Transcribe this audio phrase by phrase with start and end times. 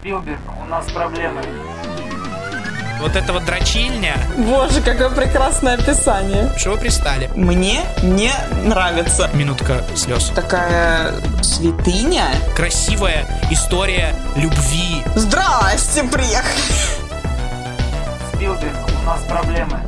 [0.00, 1.42] Спилберг, у нас проблемы.
[3.02, 4.14] Вот это вот дрочильня.
[4.38, 6.50] Боже, какое прекрасное описание.
[6.56, 7.30] Что вы пристали?
[7.34, 8.32] Мне не
[8.64, 9.28] нравится.
[9.34, 10.32] Минутка слез.
[10.34, 12.28] Такая святыня.
[12.56, 15.02] Красивая история любви.
[15.16, 16.62] Здрасте, приехали.
[18.34, 19.80] Спилберг, у нас проблемы.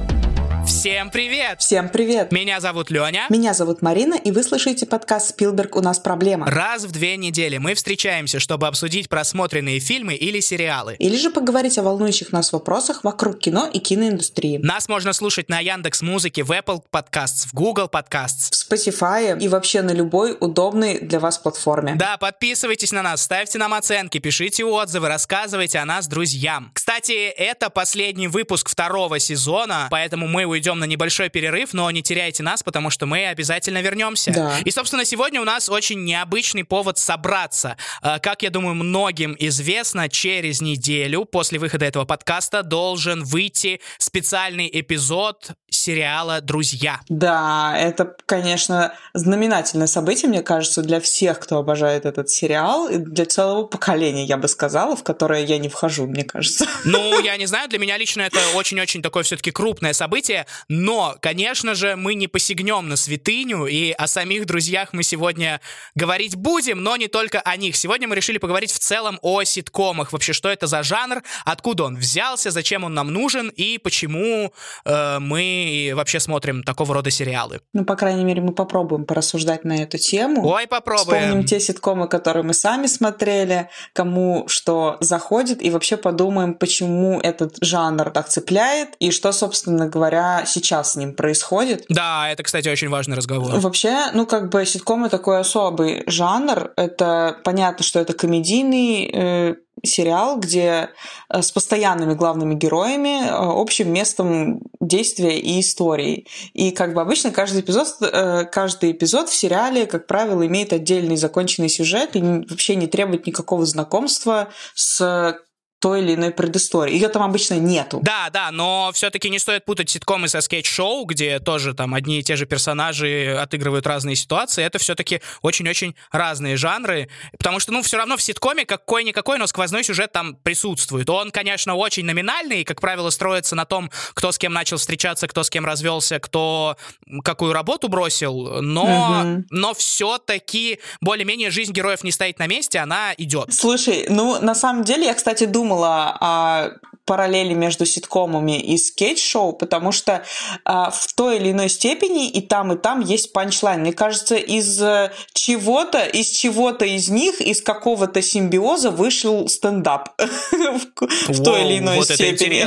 [0.82, 1.60] Всем привет!
[1.60, 2.32] Всем привет.
[2.32, 3.26] Меня зовут Леня.
[3.28, 5.76] Меня зовут Марина, и вы слышите подкаст «Спилберг.
[5.76, 6.44] У нас проблема».
[6.50, 10.96] Раз в две недели мы встречаемся, чтобы обсудить просмотренные фильмы или сериалы.
[10.98, 14.56] Или же поговорить о волнующих нас вопросах вокруг кино и киноиндустрии.
[14.56, 18.50] Нас можно слушать на Яндекс Музыке, в Apple Podcasts, в Google Podcasts.
[18.50, 21.94] В Spotify и вообще на любой удобной для вас платформе.
[21.94, 26.72] Да, подписывайтесь на нас, ставьте нам оценки, пишите отзывы, рассказывайте о нас друзьям.
[26.74, 32.42] Кстати, это последний выпуск второго сезона, поэтому мы уйдем на небольшой перерыв, но не теряйте
[32.42, 34.32] нас, потому что мы обязательно вернемся.
[34.32, 34.58] Да.
[34.64, 37.76] И, собственно, сегодня у нас очень необычный повод собраться.
[38.02, 44.68] Э, Как я думаю, многим известно, через неделю после выхода этого подкаста должен выйти специальный
[44.72, 47.00] эпизод сериала «Друзья».
[47.08, 53.24] Да, это, конечно, знаменательное событие, мне кажется, для всех, кто обожает этот сериал, и для
[53.24, 56.66] целого поколения, я бы сказала, в которое я не вхожу, мне кажется.
[56.84, 61.74] Ну, я не знаю, для меня лично это очень-очень такое все-таки крупное событие, но, конечно
[61.74, 65.60] же, мы не посягнем на святыню, и о самих друзьях мы сегодня
[65.94, 67.76] говорить будем, но не только о них.
[67.76, 70.12] Сегодня мы решили поговорить в целом о ситкомах.
[70.12, 74.52] Вообще, что это за жанр, откуда он взялся, зачем он нам нужен, и почему
[74.84, 77.60] э, мы вообще смотрим такого рода сериалы.
[77.72, 80.46] Ну, по крайней мере, мы попробуем порассуждать на эту тему.
[80.46, 81.22] Ой, попробуем.
[81.22, 87.56] Вспомним те ситкомы, которые мы сами смотрели, кому что заходит, и вообще подумаем, почему этот
[87.60, 91.84] жанр так цепляет, и что, собственно говоря, сейчас с ним происходит.
[91.88, 93.58] Да, это, кстати, очень важный разговор.
[93.58, 96.72] Вообще, ну, как бы ситкомы такой особый жанр.
[96.76, 100.90] Это понятно, что это комедийный э, сериал, где
[101.28, 106.26] э, с постоянными главными героями, э, общим местом действия и истории.
[106.52, 111.16] И как бы обычно каждый эпизод, э, каждый эпизод в сериале, как правило, имеет отдельный
[111.16, 115.38] законченный сюжет и вообще не требует никакого знакомства с
[115.82, 116.94] той или иной предысторией.
[116.94, 117.98] Ее там обычно нету.
[118.02, 122.22] Да, да, но все-таки не стоит путать ситкомы со скетч-шоу, где тоже там одни и
[122.22, 124.62] те же персонажи отыгрывают разные ситуации.
[124.64, 129.82] Это все-таки очень-очень разные жанры, потому что, ну, все равно в ситкоме какой-никакой, но сквозной
[129.82, 131.10] сюжет там присутствует.
[131.10, 135.26] Он, конечно, очень номинальный, и, как правило, строится на том, кто с кем начал встречаться,
[135.26, 136.76] кто с кем развелся, кто
[137.24, 138.84] какую работу бросил, но,
[139.24, 139.46] Мгм.
[139.50, 143.52] но все-таки более-менее жизнь героев не стоит на месте, она идет.
[143.52, 146.70] Слушай, ну на самом деле я, кстати, думала о
[147.04, 150.24] параллели между ситкомами и скетч-шоу, потому что
[150.64, 153.80] а, в той или иной степени и там, и там есть панчлайн.
[153.80, 161.42] Мне кажется, из э, чего-то, из чего-то из них, из какого-то симбиоза вышел стендап в
[161.42, 162.60] той или иной степени.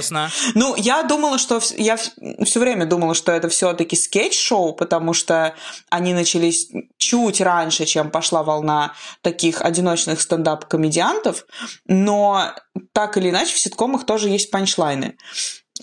[0.54, 1.62] Ну, я думала, что...
[1.78, 5.56] Я все время думала, что это все-таки скетч-шоу, потому что
[5.90, 6.68] они начались
[6.98, 11.46] чуть раньше, чем пошла волна таких одиночных стендап-комедиантов,
[11.88, 12.54] но
[12.94, 15.16] так или иначе в ситкомах тоже есть панчлайны.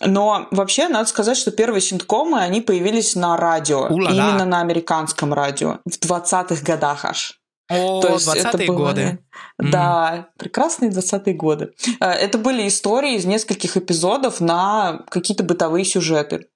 [0.01, 4.11] Но вообще надо сказать, что первые ситкомы, они появились на радио, У-ла-ла.
[4.11, 7.39] именно на американском радио, в 20-х годах аж.
[7.71, 9.19] О, То есть это 20-е было- годы.
[9.59, 11.73] Да, прекрасные 20-е годы.
[12.01, 16.47] Э, Это были истории из нескольких эпизодов на какие-то бытовые сюжеты.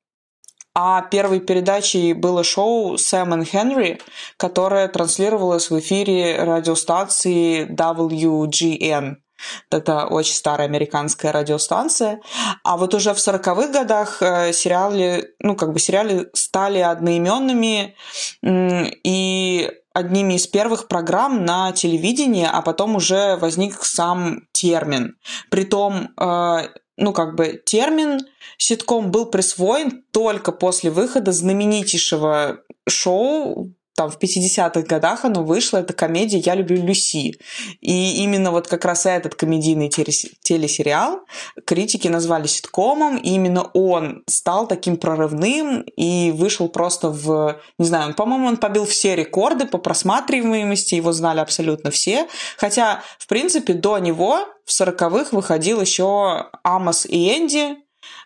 [0.75, 4.01] А первой передачей было шоу Сэм и Хенри,
[4.37, 9.17] которое транслировалось в эфире радиостанции WGN.
[9.71, 12.21] Это очень старая американская радиостанция.
[12.65, 17.97] А вот уже в 40-х годах э, сериалы, ну, как бы сериалы стали одноименными
[18.43, 25.17] и одними из первых программ на телевидении, а потом уже возник сам термин.
[25.51, 28.21] Притом, э, ну, как бы термин
[28.59, 35.95] ситком был присвоен только после выхода знаменитейшего шоу там в 50-х годах оно вышло, это
[35.95, 37.39] комедия «Я люблю Люси».
[37.81, 41.21] И именно вот как раз этот комедийный телес- телесериал
[41.65, 47.59] критики назвали ситкомом, и именно он стал таким прорывным и вышел просто в...
[47.79, 52.29] Не знаю, по-моему, он побил все рекорды по просматриваемости, его знали абсолютно все.
[52.59, 57.77] Хотя, в принципе, до него в 40-х выходил еще Амос и Энди,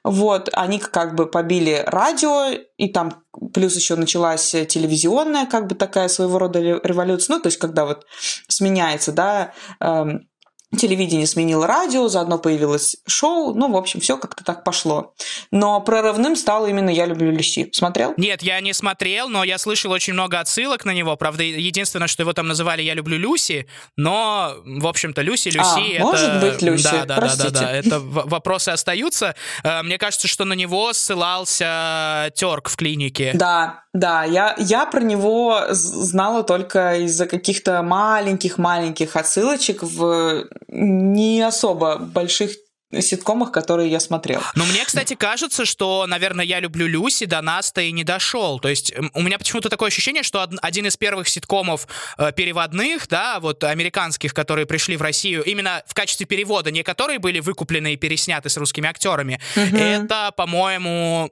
[0.05, 3.23] вот, они как бы побили радио, и там
[3.53, 7.37] плюс еще началась телевизионная, как бы такая своего рода ре- революция.
[7.37, 8.07] Ну, то есть, когда вот
[8.49, 10.30] сменяется, да, эм,
[10.77, 15.15] телевидение сменило радио, заодно появилось шоу, ну, в общем, все как-то так пошло.
[15.51, 17.69] Но прорывным стало именно «Я люблю Люси».
[17.73, 18.15] Смотрел?
[18.17, 21.17] Нет, я не смотрел, но я слышал очень много отсылок на него.
[21.17, 25.59] Правда, единственное, что его там называли «Я люблю Люси», но, в общем-то, Люси, Люси...
[25.61, 26.03] А, это...
[26.03, 27.51] может быть, Люси, да, да, простите.
[27.51, 29.35] да, да, да, это вопросы остаются.
[29.65, 33.33] Э, Мне кажется, что на него ссылался Терк в клинике.
[33.35, 41.97] Да, да, я, я про него знала только из-за каких-то маленьких-маленьких отсылочек в не особо
[41.97, 42.53] больших
[42.93, 44.43] ситкомах, которые я смотрел.
[44.57, 48.59] Но мне, кстати, кажется, что, наверное, я люблю Люси до нас-то и не дошел.
[48.59, 51.87] То есть у меня почему-то такое ощущение, что од- один из первых ситкомов
[52.19, 57.21] э, переводных, да, вот американских, которые пришли в Россию, именно в качестве перевода, не которые
[57.21, 61.31] были выкуплены и пересняты с русскими актерами, это, по-моему,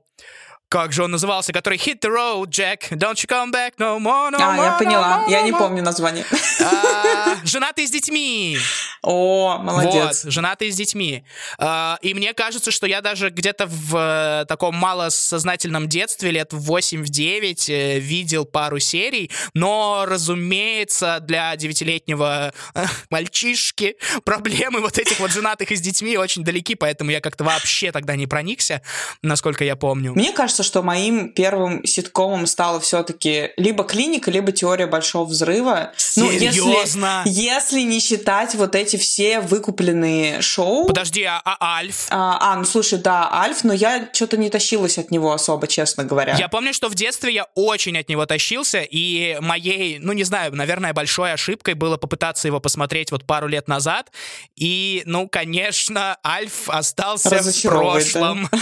[0.69, 4.31] как же он назывался, который Hit the road, Jack, don't you come back no more,
[4.31, 5.25] no А, more, я no поняла.
[5.27, 5.59] more, Я не more».
[5.59, 6.25] помню название.
[6.61, 8.59] А, Женатый с детьми.
[9.03, 10.25] О, молодец.
[10.25, 11.25] Вот, женатые с детьми.
[11.59, 13.97] А, И мне кажется, что я даже где-то в
[14.43, 22.53] э, таком малосознательном детстве, лет в 8-9, э, видел пару серий, но, разумеется, для девятилетнего
[22.75, 27.45] э, мальчишки проблемы вот этих вот женатых и с детьми очень далеки, поэтому я как-то
[27.45, 28.83] вообще тогда не проникся,
[29.23, 30.13] насколько я помню.
[30.15, 35.93] Мне кажется, что моим первым ситкомом стала все-таки либо клиника, либо теория большого взрыва.
[36.17, 37.23] Ну, Серьезно?
[37.25, 40.87] если, если не считать вот эти все выкупленные шоу.
[40.87, 42.07] Подожди, а, а Альф?
[42.11, 46.05] А, а, ну слушай, да, Альф, но я что-то не тащилась от него особо, честно
[46.05, 46.37] говоря.
[46.37, 50.55] Я помню, что в детстве я очень от него тащился, и моей, ну не знаю,
[50.55, 54.11] наверное, большой ошибкой было попытаться его посмотреть вот пару лет назад.
[54.57, 58.49] И, ну, конечно, Альф остался в прошлом.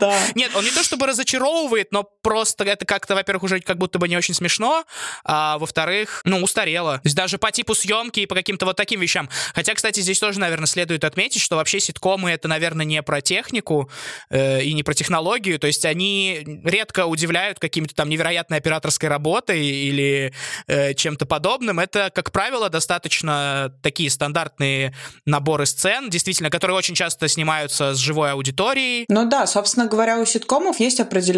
[0.00, 0.18] Да.
[0.34, 1.06] Нет, он не то чтобы
[1.40, 4.84] разочаровывает, но просто это как-то, во-первых, уже как будто бы не очень смешно,
[5.24, 6.96] а во-вторых, ну, устарело.
[6.98, 9.28] То есть даже по типу съемки и по каким-то вот таким вещам.
[9.54, 13.90] Хотя, кстати, здесь тоже, наверное, следует отметить, что вообще ситкомы это, наверное, не про технику
[14.30, 15.58] э, и не про технологию.
[15.58, 20.32] То есть они редко удивляют какими-то там невероятной операторской работой или
[20.66, 21.80] э, чем-то подобным.
[21.80, 24.94] Это, как правило, достаточно такие стандартные
[25.24, 29.04] наборы сцен, действительно, которые очень часто снимаются с живой аудиторией.
[29.08, 31.29] Ну да, собственно говоря, у ситкомов есть определенные,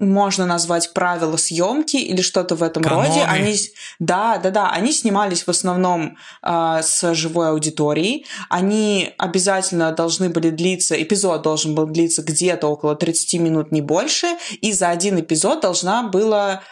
[0.00, 3.08] можно назвать правила съемки или что-то в этом Каноны.
[3.08, 3.22] роде.
[3.22, 3.56] Они,
[3.98, 8.26] да, да, да, они снимались в основном а, с живой аудиторией.
[8.48, 14.26] Они обязательно должны были длиться, эпизод должен был длиться где-то около 30 минут, не больше,
[14.60, 16.62] и за один эпизод должна была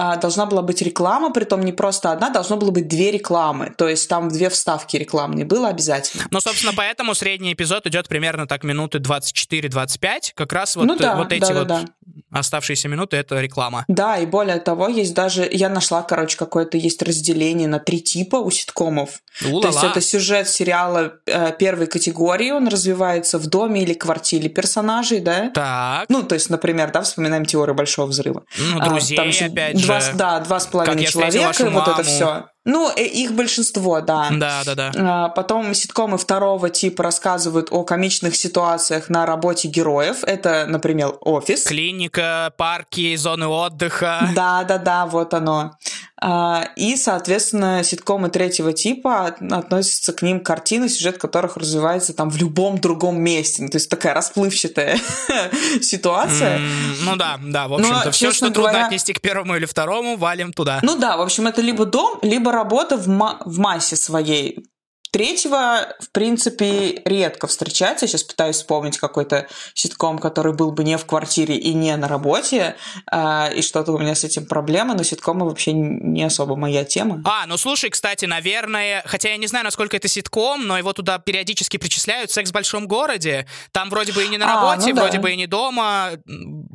[0.00, 3.74] а, должна была быть реклама, притом не просто одна, должно было быть две рекламы.
[3.76, 6.24] То есть там две вставки рекламные было обязательно.
[6.30, 10.34] Ну, собственно, поэтому средний эпизод идет примерно так минуты 24-25.
[10.34, 11.84] Как раз вот, Ну э, да, вот эти да, да, вот да.
[12.30, 13.84] Оставшиеся минуты— это реклама.
[13.88, 18.36] Да, и более того, есть даже, я нашла, короче, какое-то есть разделение на три типа
[18.36, 19.20] у ситкомов.
[19.44, 19.62] У-ла-ла.
[19.62, 25.20] То есть это сюжет сериала э, первой категории, он развивается в доме или квартире персонажей,
[25.20, 25.50] да?
[25.50, 28.44] Так, Ну, то есть, например, да, вспоминаем теорию большого взрыва.
[28.58, 30.12] ну, А, друзей, там еще опять два, же.
[30.14, 32.46] Да, два с половиной человека, и вот это все.
[32.68, 34.28] Ну, э, их большинство, да.
[34.30, 34.92] Да-да-да.
[34.94, 40.18] А, Потом ситкомы второго типа рассказывают о комичных ситуациях на работе героев.
[40.22, 41.64] Это, например, офис.
[41.64, 44.28] Клиника, парки, зоны отдыха.
[44.34, 45.78] Да, да, да, вот оно.
[46.20, 52.28] А, И, соответственно, ситкомы третьего типа от- относятся к ним картины, сюжет которых развивается там
[52.30, 53.62] в любом другом месте.
[53.62, 54.98] Ну, То есть такая расплывчатая
[55.80, 56.60] ситуация.
[57.04, 60.80] Ну да, да, в общем-то, все, что трудно отнести к первому или второму, валим туда.
[60.82, 64.67] Ну да, в общем, это либо дом, либо работа в массе своей.
[65.10, 68.04] Третьего, в принципе, редко встречается.
[68.04, 72.08] Я сейчас пытаюсь вспомнить какой-то ситком, который был бы не в квартире и не на
[72.08, 72.76] работе,
[73.10, 77.22] а, и что-то у меня с этим проблема, но ситкомы вообще не особо моя тема.
[77.24, 81.18] А, ну слушай, кстати, наверное, хотя я не знаю, насколько это ситком, но его туда
[81.18, 83.46] периодически причисляют «Секс в большом городе».
[83.72, 85.02] Там вроде бы и не на А, работе, ну да.
[85.02, 86.10] вроде бы и не дома.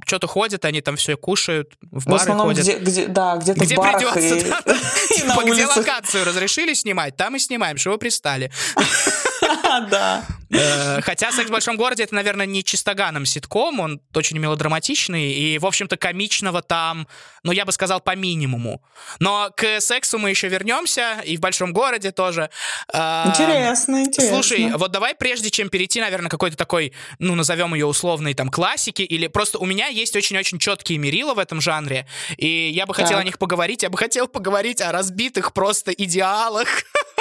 [0.05, 2.63] Что-то ходят, они там все кушают, в В бары основном, ходят.
[2.63, 4.59] где, где- да, где-то Где в барах придется, и, да,
[5.11, 8.51] и Типа, где локацию разрешили снимать, там и снимаем, что вы пристали.
[9.89, 10.23] Да.
[10.51, 15.57] Э, Хотя «Секс в большом городе»— это, наверное, не чистоганом ситком, он очень мелодраматичный, и,
[15.57, 17.07] в общем-то, комичного там,
[17.43, 18.83] ну, я бы сказал, по минимуму.
[19.19, 22.49] Но к сексу мы еще вернемся, и в большом городе тоже.
[22.89, 24.35] Интересно, интересно.
[24.35, 29.01] Слушай, вот давай, прежде чем перейти, наверное, какой-то такой, ну, назовем ее условной там классики,
[29.01, 32.05] или просто у меня есть очень-очень четкие мерила в этом жанре,
[32.37, 33.21] и я бы хотел Так.
[33.21, 36.67] о них поговорить, я бы хотел поговорить о разбитых просто идеалах,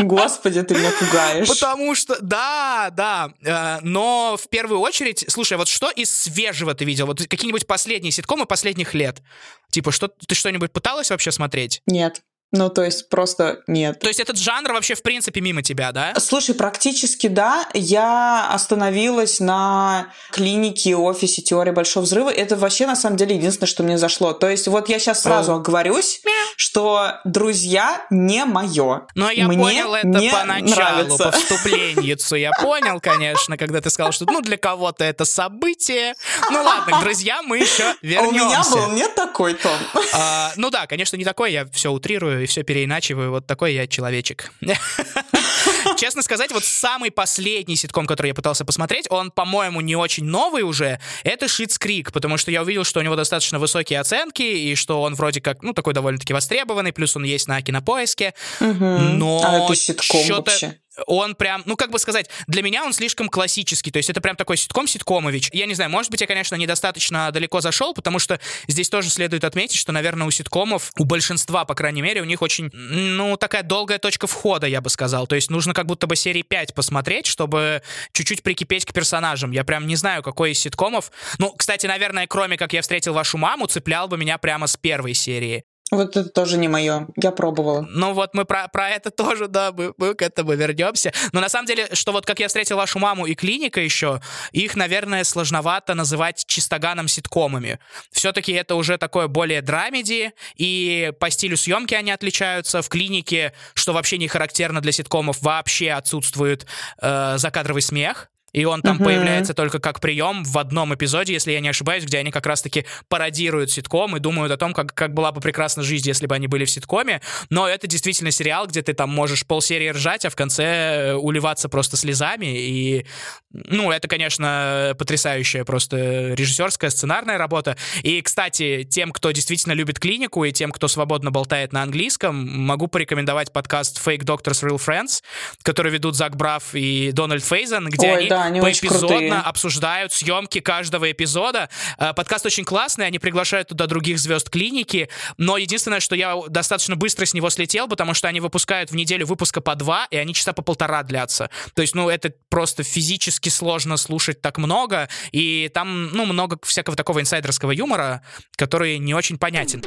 [0.00, 1.48] Господи, ты меня пугаешь.
[1.48, 6.84] потому что, да, да, э, но в первую очередь, слушай, вот что из свежего ты
[6.84, 7.06] видел?
[7.06, 9.22] Вот какие-нибудь последние ситкомы последних лет?
[9.70, 11.82] Типа, что ты что-нибудь пыталась вообще смотреть?
[11.86, 12.22] Нет.
[12.52, 13.98] Ну, то есть просто нет.
[13.98, 16.14] То есть этот жанр вообще в принципе мимо тебя, да?
[16.18, 17.68] Слушай, практически да.
[17.74, 22.30] Я остановилась на клинике, офисе теории Большого Взрыва.
[22.30, 24.32] Это вообще, на самом деле, единственное, что мне зашло.
[24.32, 26.22] То есть вот я сейчас сразу оговорюсь,
[26.56, 29.06] что «Друзья» не мое.
[29.14, 31.24] Но я Мне понял это не поначалу, нравится.
[31.24, 32.36] по вступленницу.
[32.36, 36.14] Я понял, конечно, когда ты сказал, что ну для кого-то это событие.
[36.50, 38.46] Ну ладно, к друзьям мы еще А у вернемся.
[38.46, 39.78] меня был не такой тон.
[40.14, 43.30] А, ну да, конечно, не такой, я все утрирую и все переиначиваю.
[43.30, 44.52] Вот такой я человечек.
[45.96, 50.62] Честно сказать, вот самый последний ситком, который я пытался посмотреть, он, по-моему, не очень новый
[50.62, 54.74] уже, это Шитс Крик, потому что я увидел, что у него достаточно высокие оценки, и
[54.74, 58.34] что он вроде как, ну, такой довольно-таки востребованный, плюс он есть на кинопоиске.
[58.60, 60.78] Но А это ситком вообще.
[61.06, 64.36] Он прям, ну как бы сказать, для меня он слишком классический, то есть это прям
[64.36, 65.50] такой ситком ситкомович.
[65.52, 69.44] Я не знаю, может быть, я, конечно, недостаточно далеко зашел, потому что здесь тоже следует
[69.44, 73.62] отметить, что, наверное, у ситкомов, у большинства, по крайней мере, у них очень, ну, такая
[73.62, 75.26] долгая точка входа, я бы сказал.
[75.26, 79.50] То есть нужно как будто бы серии 5 посмотреть, чтобы чуть-чуть прикипеть к персонажам.
[79.50, 81.10] Я прям не знаю, какой из ситкомов.
[81.38, 85.14] Ну, кстати, наверное, кроме как я встретил вашу маму, цеплял бы меня прямо с первой
[85.14, 85.64] серии.
[85.92, 87.06] Вот это тоже не мое.
[87.16, 87.86] Я пробовала.
[87.88, 91.12] Ну вот мы про, про это тоже, да, мы, мы к этому вернемся.
[91.32, 94.74] Но на самом деле, что вот как я встретил вашу маму и клиника еще, их,
[94.74, 97.78] наверное, сложновато называть чистоганом ситкомами.
[98.10, 102.82] Все-таки это уже такое более драмеди, и по стилю съемки они отличаются.
[102.82, 106.66] В клинике, что вообще не характерно для ситкомов, вообще отсутствует
[107.00, 108.28] э, закадровый смех.
[108.52, 109.04] И он там Мгм.
[109.04, 112.86] появляется только как прием в одном эпизоде, если я не ошибаюсь, где они как раз-таки
[113.08, 116.46] пародируют ситком и думают о том, как, как была бы прекрасна жизнь, если бы они
[116.46, 117.20] были в ситкоме.
[117.50, 121.68] Но это действительно сериал, где ты там можешь полсерии ржать, а в конце э, уливаться
[121.68, 122.46] просто слезами.
[122.58, 123.06] И,
[123.52, 127.76] ну, это, конечно, потрясающая просто режиссерская, сценарная работа.
[128.02, 132.86] И, кстати, тем, кто действительно любит клинику, и тем, кто свободно болтает на английском, могу
[132.86, 135.22] порекомендовать подкаст Fake Doctors Real Friends,
[135.62, 139.08] который ведут Зак Браф и Дональд Фейзен, где Ой, они да, они очень крутые.
[139.08, 141.68] поэпизодно обсуждают съемки каждого эпизода.
[141.98, 146.96] Э, Подкаст очень классный, они приглашают туда других звезд клиники, но единственное, что я достаточно
[146.96, 150.34] быстро с него слетел, потому что они выпускают в неделю выпуска по два, и они
[150.34, 151.50] часа по полтора длятся.
[151.74, 156.96] То есть, ну, это просто физически сложно слушать так много, и там, ну, много всякого
[156.96, 158.22] такого инсайдерского юмора,
[158.56, 159.82] который не очень понятен.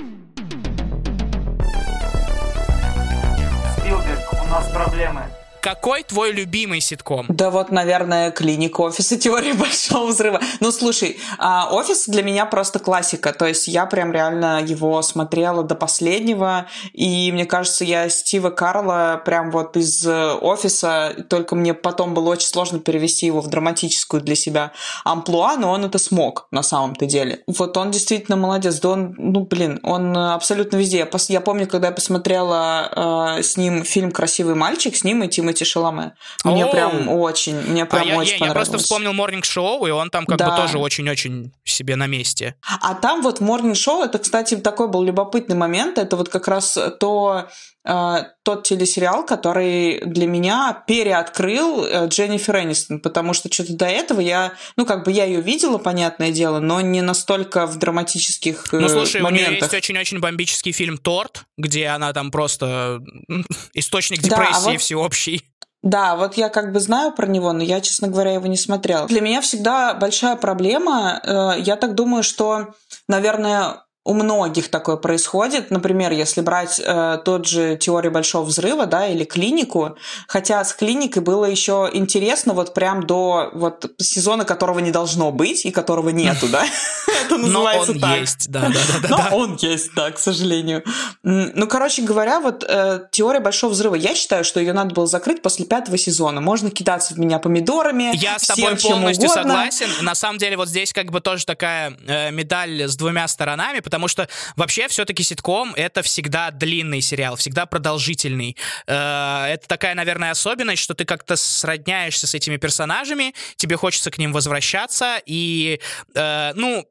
[3.77, 5.23] Спилберг, у нас проблемы.
[5.61, 7.25] Какой твой любимый ситком?
[7.27, 10.39] Да вот, наверное, клиника офиса теории большого взрыва.
[10.59, 13.33] Ну, слушай, а, офис для меня просто классика.
[13.33, 16.67] То есть я прям реально его смотрела до последнего.
[16.93, 22.29] И мне кажется, я Стива Карла прям вот из э, офиса, только мне потом было
[22.29, 24.71] очень сложно перевести его в драматическую для себя
[25.03, 27.43] амплуа, но он это смог на самом-то деле.
[27.47, 28.79] Вот он действительно молодец.
[28.79, 30.99] Да он, ну, блин, он абсолютно везде.
[30.99, 35.23] Я, пос- я помню, когда я посмотрела э, с ним фильм «Красивый мальчик», с ним
[35.23, 36.13] и Тимоти Шаломе.
[36.43, 36.71] Мне Оу.
[36.71, 38.83] прям очень, мне А прям я, очень не, я просто понравилось.
[38.83, 40.55] вспомнил Morning Show, и он там как бы Да.
[40.57, 42.55] тоже очень-очень себе на месте.
[42.81, 45.97] А там вот Morning Show, это, кстати, такой был любопытный момент.
[45.97, 47.47] Это вот как раз то,
[47.83, 54.53] тот телесериал, который для меня переоткрыл э, Дженнифер Энистон, потому что что-то до этого я,
[54.75, 58.89] ну, как бы я ее видела, понятное дело, но не настолько в драматических э, Ну,
[58.89, 59.61] слушай, у нее моментах.
[59.71, 62.99] есть очень-очень бомбический фильм «Торт», где она там просто
[63.73, 65.45] источник Да, а депрессии вот- всеобщий.
[65.81, 69.07] Да, вот я как бы знаю про него, но я, честно говоря, его не смотрела.
[69.07, 71.21] Для меня всегда большая проблема.
[71.23, 72.73] э, Я так думаю, что,
[73.07, 75.69] наверное, у многих такое происходит.
[75.69, 79.97] Например, если брать э, тот же теорию большого взрыва, да, или клинику,
[80.27, 85.63] хотя с клиникой было еще интересно вот прям до вот сезона, которого не должно быть
[85.63, 86.65] и которого нету, да.
[87.25, 88.19] Это Но называется он так.
[88.19, 89.29] есть, да-да-да.
[89.29, 90.83] Но он есть, да, к сожалению.
[91.21, 95.43] Ну, короче говоря, вот э, теория большого взрыва, я считаю, что ее надо было закрыть
[95.43, 96.41] после пятого сезона.
[96.41, 98.09] Можно кидаться в меня помидорами.
[98.15, 99.87] Я с тобой полностью согласен.
[100.01, 103.98] На самом деле, вот здесь как бы тоже такая э, медаль с двумя сторонами, потому
[104.07, 108.55] что вообще все-таки ситком— это всегда длинный сериал, всегда продолжительный.
[108.87, 114.17] Э, это такая, наверное, особенность, что ты как-то сродняешься с этими персонажами, тебе хочется к
[114.17, 115.79] ним возвращаться, и,
[116.15, 116.85] э, ну,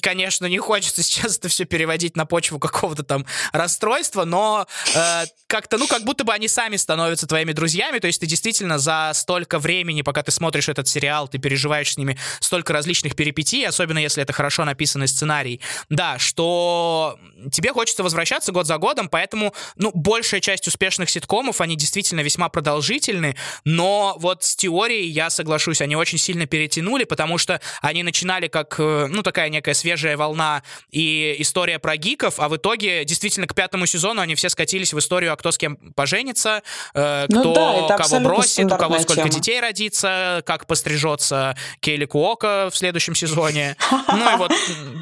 [0.00, 5.78] конечно, не хочется сейчас это все переводить на почву какого-то там расстройства, но э, как-то,
[5.78, 9.58] ну, как будто бы они сами становятся твоими друзьями, то есть ты действительно за столько
[9.58, 14.22] времени, пока ты смотришь этот сериал, ты переживаешь с ними столько различных перипетий, особенно если
[14.22, 15.60] это хорошо написанный сценарий.
[15.88, 17.16] Да, что
[17.52, 22.48] тебе хочется возвращаться год за годом, поэтому, ну, большая часть успешных ситкомов, они действительно весьма
[22.48, 28.48] продолжительны, но вот с теорией я соглашусь, они очень сильно перетянули, потому что они начинали
[28.48, 33.46] как, э, ну, такая некая свежая волна и история про гиков, а в итоге действительно
[33.46, 36.62] к пятому сезону они все скатились в историю, а кто с кем поженится,
[36.94, 39.28] э, Ну кто да, это кого бросит, у кого сколько тема.
[39.28, 43.76] детей родится, как пострижется Кейли Куока в следующем сезоне.
[44.14, 44.52] Ну и вот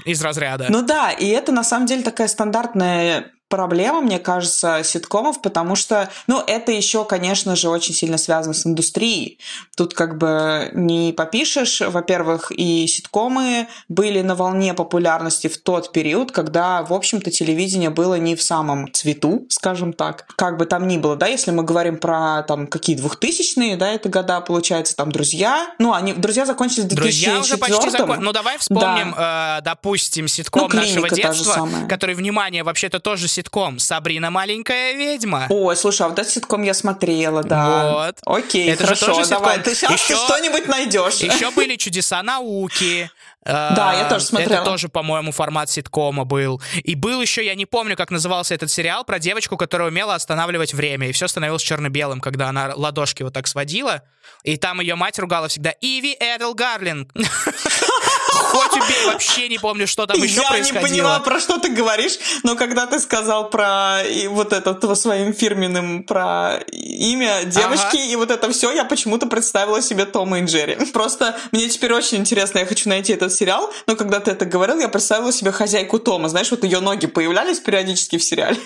[0.05, 0.67] из разряда.
[0.71, 6.09] Ну да, и это на самом деле такая стандартная проблема, мне кажется, ситкомов, потому что,
[6.27, 9.39] ну, это еще, конечно же, очень сильно связано с индустрией.
[9.77, 11.83] Тут как бы не попишешь.
[11.83, 18.15] Во-первых, и ситкомы были на волне популярности в тот период, когда, в общем-то, телевидение было
[18.15, 20.25] не в самом цвету, скажем так.
[20.37, 24.09] Как бы там ни было, да, если мы говорим про там какие двухтысячные, да, это
[24.09, 25.75] года, получается, там «Друзья».
[25.79, 28.25] Ну, они «Друзья» закончились в 2004 Друзья уже почти закончили.
[28.25, 33.42] Ну, давай вспомним, э, допустим, ситком Ну, нашего детства, который, внимание, вообще-то тоже ситком.
[33.79, 35.47] «Сабрина маленькая ведьма».
[35.51, 37.93] Ой, слушай, а вот этот ситком я смотрела, да.
[37.93, 38.17] Вот.
[38.25, 39.57] Окей, Это же хорошо, тоже давай.
[39.57, 39.73] ситком.
[39.73, 41.15] Ты сейчас Еще- что-нибудь найдешь.
[41.17, 43.11] Еще были «Чудеса науки».
[43.45, 44.53] Да, я тоже смотрела.
[44.61, 46.63] Это тоже, по-моему, формат ситкома был.
[46.85, 50.73] И был еще, я не помню, как назывался этот сериал, про девочку, которая умела останавливать
[50.75, 54.03] время, и все становилось черно-белым, когда она ладошки вот так сводила.
[54.45, 57.11] И там ее мать ругала всегда «Иви Эдел Гарлинг».
[58.43, 60.83] Хоть убей, вообще не помню, что там еще я не происходило.
[60.83, 65.33] поняла, про что ты говоришь, но когда ты сказал про и вот этот во своим
[65.33, 68.05] фирменным про имя девочки Ага.
[68.05, 70.77] и вот это все, я почему-то представила себе Тома и Джерри.
[70.93, 74.79] Просто мне теперь очень интересно, я хочу найти этот сериал, но когда ты это говорил,
[74.81, 76.29] я представила себе хозяйку Тома.
[76.29, 78.59] Знаешь, вот ее ноги появлялись периодически в сериале.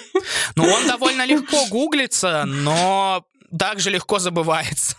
[0.56, 3.24] Ну, он довольно легко гуглится, но
[3.56, 4.96] также легко забывается.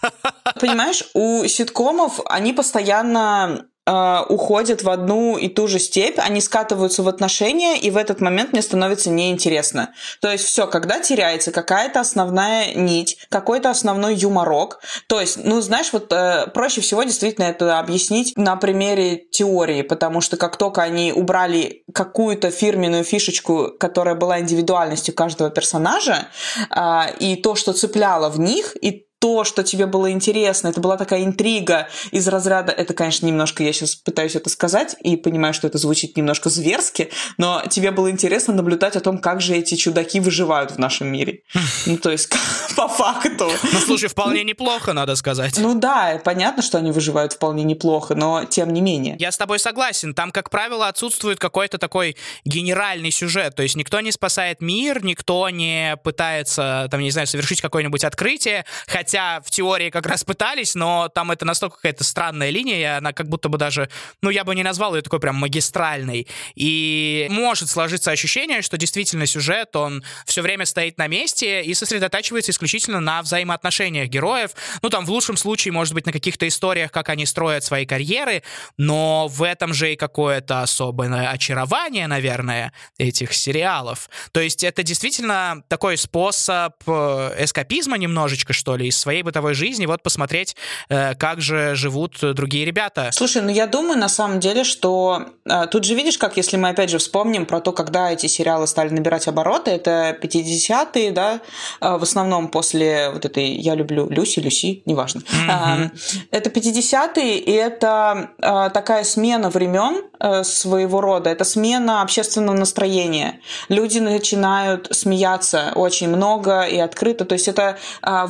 [0.59, 7.01] Понимаешь, у ситкомов они постоянно э, уходят в одну и ту же степь, они скатываются
[7.03, 9.93] в отношения, и в этот момент мне становится неинтересно.
[10.21, 15.93] То есть все, когда теряется какая-то основная нить, какой-то основной юморок, то есть, ну, знаешь,
[15.93, 21.13] вот э, проще всего действительно это объяснить на примере теории, потому что как только они
[21.13, 26.27] убрали какую-то фирменную фишечку, которая была индивидуальностью каждого персонажа,
[26.69, 30.95] а, и то, что цепляло в них, и то, что тебе было интересно, это была
[30.95, 35.67] такая интрига из разряда, это, конечно, немножко, я сейчас пытаюсь это сказать и понимаю, что
[35.67, 40.19] это звучит немножко зверски, но тебе было интересно наблюдать о том, как же эти чудаки
[40.19, 41.41] выживают в нашем мире.
[41.87, 42.29] Ну, то есть,
[42.75, 43.49] по факту.
[43.73, 45.57] Ну, слушай, вполне неплохо, надо сказать.
[45.57, 49.15] Ну да, понятно, что они выживают вполне неплохо, но тем не менее.
[49.19, 50.13] Я с тобой согласен.
[50.13, 52.15] Там, как правило, отсутствует какой-то такой
[52.45, 53.55] генеральный сюжет.
[53.55, 58.65] То есть никто не спасает мир, никто не пытается, там, не знаю, совершить какое-нибудь открытие.
[58.85, 63.13] Хотя в теории как раз пытались, но там это настолько какая-то странная линия, и она
[63.13, 63.89] как будто бы даже,
[64.21, 66.27] ну, я бы не назвал ее такой прям магистральной.
[66.55, 72.51] И может сложиться ощущение, что действительно сюжет, он все время стоит на месте и сосредотачивается
[72.51, 74.51] исключительно на взаимоотношениях героев.
[74.81, 78.43] Ну, там, в лучшем случае, может быть, на каких-то историях, как они строят свои карьеры,
[78.77, 84.09] но в этом же и какое-то особое очарование, наверное, этих сериалов.
[84.31, 89.85] То есть это действительно такой способ э, эскапизма немножечко, что ли, из своей бытовой жизни,
[89.85, 90.55] вот посмотреть,
[90.89, 93.09] э, как же живут другие ребята.
[93.13, 96.69] Слушай, ну я думаю на самом деле, что э, тут же видишь, как если мы
[96.69, 101.39] опять же вспомним про то, когда эти сериалы стали набирать обороты, это 50-е, да,
[101.79, 105.21] э, в основном после вот этой «Я люблю Люси», Люси, неважно.
[105.47, 105.89] Э,
[106.31, 108.29] Это 50-е, и это
[108.73, 110.03] такая смена времен
[110.43, 113.39] своего рода, это смена общественного настроения.
[113.69, 118.25] Люди начинают смеяться очень много и открыто, то есть это э,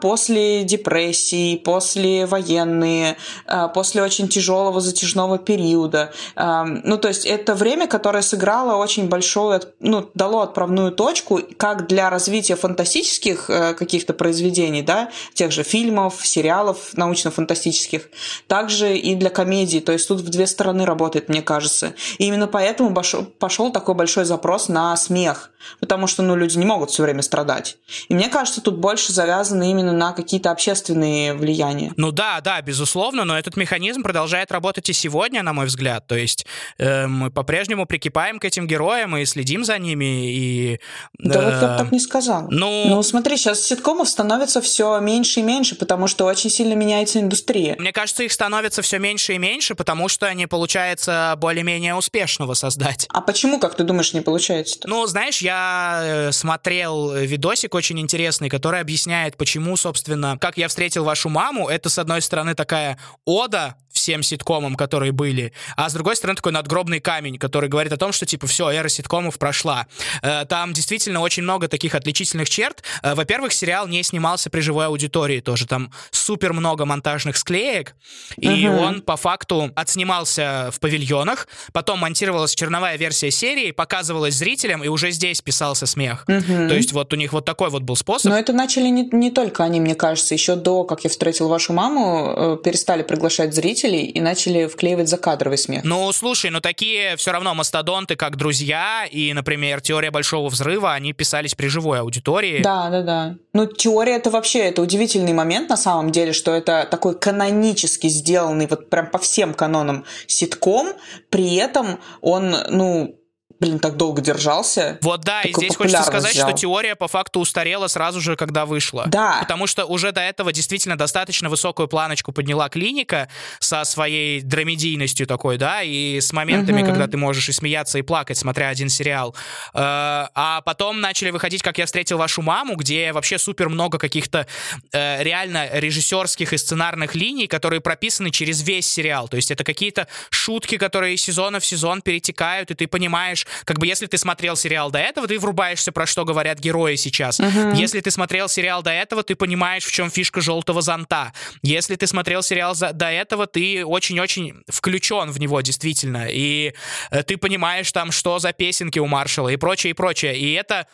[0.00, 6.12] после депрессии, после военные, э, после очень тяжелого затяжного периода.
[6.36, 11.86] Э, Ну, то есть это время, которое сыграло очень большую, ну, дало отправную точку как
[11.86, 18.08] для развития фантастических э, каких-то произведений, да, тех же фильмов, сериалов научно-фантастических,
[18.46, 19.80] также и для комедий.
[19.80, 21.94] То есть тут в две стороны работает, мне кажется.
[22.18, 22.94] И именно поэтому
[23.38, 25.50] пошел такой большой запрос на смех,
[25.80, 27.76] потому что, ну, люди не могут все время страдать.
[28.08, 31.92] И мне кажется, тут больше завязано именно на какие-то общественные влияния.
[31.96, 36.06] Ну да, да, безусловно, но этот механизм продолжает работать и сегодня, на мой взгляд.
[36.06, 36.46] То есть
[36.78, 40.32] э, мы по-прежнему прикипаем к этим героям и следим за ними.
[40.32, 40.80] И,
[41.18, 42.46] Да вот я бы э, так не сказал.
[42.50, 47.18] ну- ну, смотри, сейчас ситкомов становится все меньше и меньше, потому что очень сильно меняется
[47.18, 47.74] индустрия.
[47.78, 52.54] Мне кажется, их становится все меньше и меньше, потому что они, получается, получается более-менее успешного
[52.54, 53.06] создать.
[53.08, 54.88] А почему, как ты думаешь, не получается-то?
[54.88, 61.04] Ну, знаешь, я э, смотрел видосик очень интересный, который объясняет, почему, собственно, как я встретил
[61.04, 61.68] вашу маму.
[61.68, 66.52] Это, с одной стороны, такая ода всем ситкомам, которые были, а с другой стороны такой
[66.52, 69.86] надгробный камень, который говорит о том, что типа все, эра ситкомов прошла.
[70.22, 72.82] Э, там действительно очень много таких отличительных черт.
[73.02, 77.94] Э, во-первых, сериал не снимался при живой аудитории тоже, там супер много монтажных склеек,
[78.36, 78.78] и Мгм.
[78.78, 85.10] он по факту отснимался в павильонах, потом монтировалась черновая версия серии, показывалась зрителям, и уже
[85.10, 86.24] здесь писался смех.
[86.28, 86.68] Мгм.
[86.68, 88.30] То есть вот у них вот такой вот был способ.
[88.30, 90.34] Но это начали не, не только они, мне кажется.
[90.34, 95.58] Еще до, как я встретил вашу маму, э, перестали приглашать зрителей и начали вклеивать закадровый
[95.58, 95.84] смех.
[95.84, 101.12] Ну, слушай, ну такие все равно мастодонты, как друзья и, например, теория большого взрыва, они
[101.12, 102.62] писались при живой аудитории.
[102.62, 103.36] Да, да, да.
[103.52, 108.66] Ну, теория это вообще, это удивительный момент на самом деле, что это такой канонически сделанный,
[108.66, 110.88] вот прям по всем канонам ситком,
[111.30, 113.18] при этом он, ну,
[113.62, 114.98] блин, так долго держался.
[115.02, 116.56] Вот да, и здесь хочется сказать, что взял.
[116.58, 119.04] теория по факту устарела сразу же, когда вышла.
[119.06, 119.38] Да.
[119.40, 123.28] Потому что уже до этого действительно достаточно высокую планочку подняла клиника
[123.60, 126.90] со своей драмедийностью такой, да, и с моментами, Мгм.
[126.90, 129.34] когда ты можешь и смеяться, и плакать, смотря один сериал.
[129.74, 134.46] Э, А потом начали выходить, как я встретил вашу маму, где вообще супер много каких-то
[134.92, 139.28] э, реально режиссерских и сценарных линий, которые прописаны через весь сериал.
[139.28, 143.78] То есть это какие-то шутки, которые из сезона в сезон перетекают, и ты понимаешь, как
[143.78, 147.40] бы если ты смотрел сериал до этого, ты врубаешься, про что говорят герои сейчас.
[147.74, 151.32] Если ты смотрел сериал до этого, ты понимаешь, в чем фишка желтого зонта.
[151.62, 156.26] Если ты смотрел сериал за- до этого, ты очень-очень включен в него, действительно.
[156.30, 156.74] И
[157.10, 160.36] э, ты понимаешь там, что за песенки у Маршала и прочее, и прочее.
[160.38, 160.86] И это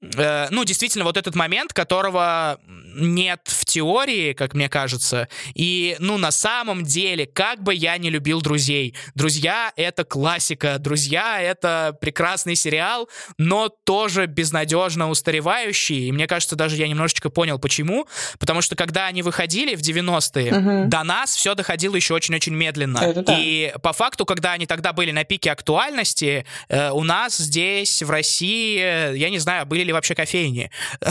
[0.00, 5.28] ну, действительно, вот этот момент, которого нет в теории, как мне кажется.
[5.54, 11.40] И, ну, на самом деле, как бы я не любил «Друзей», «Друзья»— это классика, «Друзья»—
[11.42, 13.08] это прекрасный сериал,
[13.38, 16.08] но тоже безнадежно устаревающий.
[16.08, 18.06] И мне кажется, даже я немножечко понял, почему.
[18.38, 20.90] Потому что, когда они выходили в 90-е, Мгм.
[20.90, 22.98] до нас все доходило еще очень-очень медленно.
[22.98, 23.36] Это да.
[23.38, 28.10] И по факту, когда они тогда были на пике актуальности, э, у нас здесь, в
[28.10, 30.70] России, э, я не знаю, были ли вообще кофейни.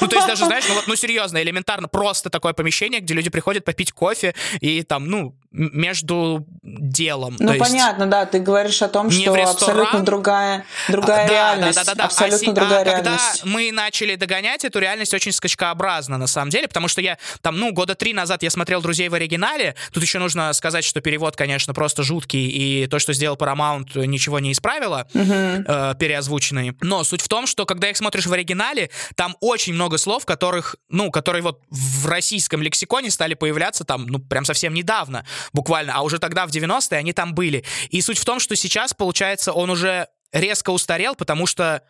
[0.00, 3.64] Ну, то есть даже, знаешь, ну ну, серьезно, элементарно, просто такое помещение, где люди приходят
[3.64, 7.36] попить кофе и там, ну, между делом.
[7.38, 9.48] Ну, То есть- понятно, да, ты говоришь о том, что ресторан.
[9.48, 11.76] абсолютно другая, другая да, реальность.
[11.76, 12.04] Да, да, да, да.
[12.04, 13.44] Абсолютно а, другая а когда реальность.
[13.44, 17.72] мы начали догонять эту реальность очень скачкообразно, на самом деле, потому что я там, ну,
[17.72, 19.74] года три назад я смотрел «Друзей» в оригинале.
[19.92, 24.38] Тут еще нужно сказать, что перевод, конечно, просто жуткий, и то, что сделал Paramount, ничего
[24.38, 26.76] не исправило, э, переозвученный.
[26.80, 30.76] Но суть в том, что когда их смотришь в оригинале, там очень много слов, которых,
[30.88, 36.02] ну, которые вот в российском лексиконе стали появляться там, ну, прям совсем недавно, буквально, а
[36.02, 37.64] уже тогда в 90-е они там были.
[37.90, 41.82] И суть в том, что сейчас, получается, он уже резко устарел, потому что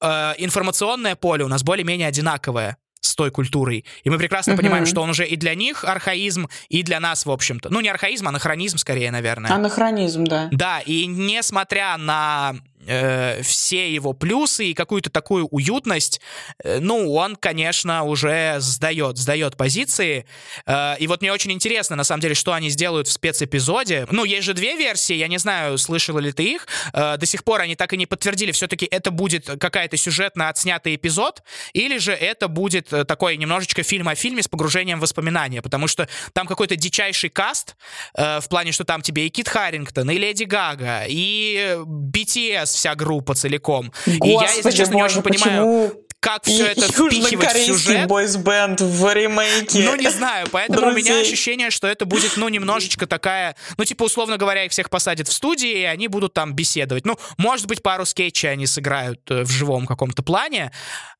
[0.00, 3.84] э, информационное поле у нас более-менее одинаковое с той культурой.
[4.04, 4.62] И мы прекрасно Мгм.
[4.62, 7.68] понимаем, что он уже и для них архаизм, и для нас, в общем-то.
[7.70, 9.52] Ну, не архаизм, а анахронизм, скорее, наверное.
[9.52, 10.48] Анахронизм, да.
[10.50, 16.20] Да, и несмотря на э, все его плюсы и какую-то такую уютность,
[16.62, 20.26] э, ну, он, конечно, уже сдает, сдает позиции.
[20.66, 24.06] Э, и вот мне очень интересно, на самом деле, что они сделают в спецэпизоде.
[24.10, 26.66] Ну, есть же две версии, я не знаю, слышала ли ты их.
[26.92, 30.94] Э, до сих пор они так и не подтвердили, все-таки это будет какая-то сюжетно отснятый
[30.96, 35.62] эпизод, или же это будет э, такой немножечко фильм о фильме с погружением в воспоминания,
[35.62, 37.76] потому что там какой-то дичайший каст,
[38.14, 42.94] э, в плане, что там тебе и Кит Харрингтон, и Леди Гага, и BTS вся
[42.94, 43.92] группа целиком.
[44.06, 48.08] и я, если Господи, честно, не боже, очень понимаю, как все это впихивать в сюжет.
[48.08, 49.84] бойсбенд в ремейке?
[49.84, 51.22] Ну, не знаю, поэтому у меня Друзей.
[51.22, 53.54] ощущение, что это будет, ну, немножечко такая...
[53.76, 57.06] Ну, типа, условно говоря, их всех посадят в студии, и они будут там беседовать.
[57.06, 60.72] Ну, может быть, пару скетчей они сыграют э, в живом каком-то плане,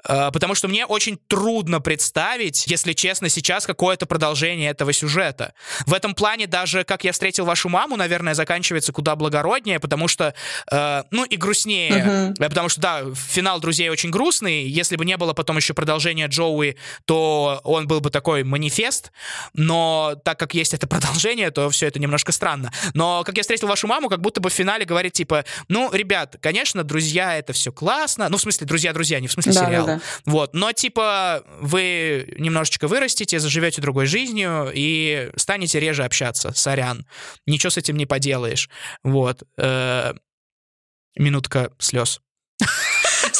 [0.06, 5.52] потому что мне очень трудно представить, если честно, сейчас какое-то продолжение этого сюжета.
[5.86, 10.34] В этом плане даже «Как я встретил вашу маму», наверное, заканчивается куда благороднее, потому что,
[10.70, 12.34] э, ну, и грустнее.
[12.38, 14.64] Э, Потому что, да, финал «Друзей» очень грустный.
[14.66, 19.12] Если бы не было потом еще продолжения Джоуи, то он был бы такой манифест.
[19.54, 22.72] Но так как есть это продолжение, то все это немножко странно.
[22.94, 26.36] Но «Как я встретил вашу маму», как будто бы в финале говорит, типа, ну, ребят,
[26.40, 28.28] конечно, «Друзья»— это все классно.
[28.28, 29.86] Ну, в смысле, «Друзья-друзья», не в смысле Да, сериал.
[29.86, 29.95] да, да.
[30.24, 30.54] Вот.
[30.54, 36.52] Но, типа, вы немножечко вырастете, заживете другой жизнью и станете реже общаться.
[36.54, 37.06] Сорян.
[37.46, 38.68] Ничего с этим не поделаешь.
[39.02, 39.42] Вот.
[39.58, 40.14] Э,
[41.18, 42.20] Минутка слез.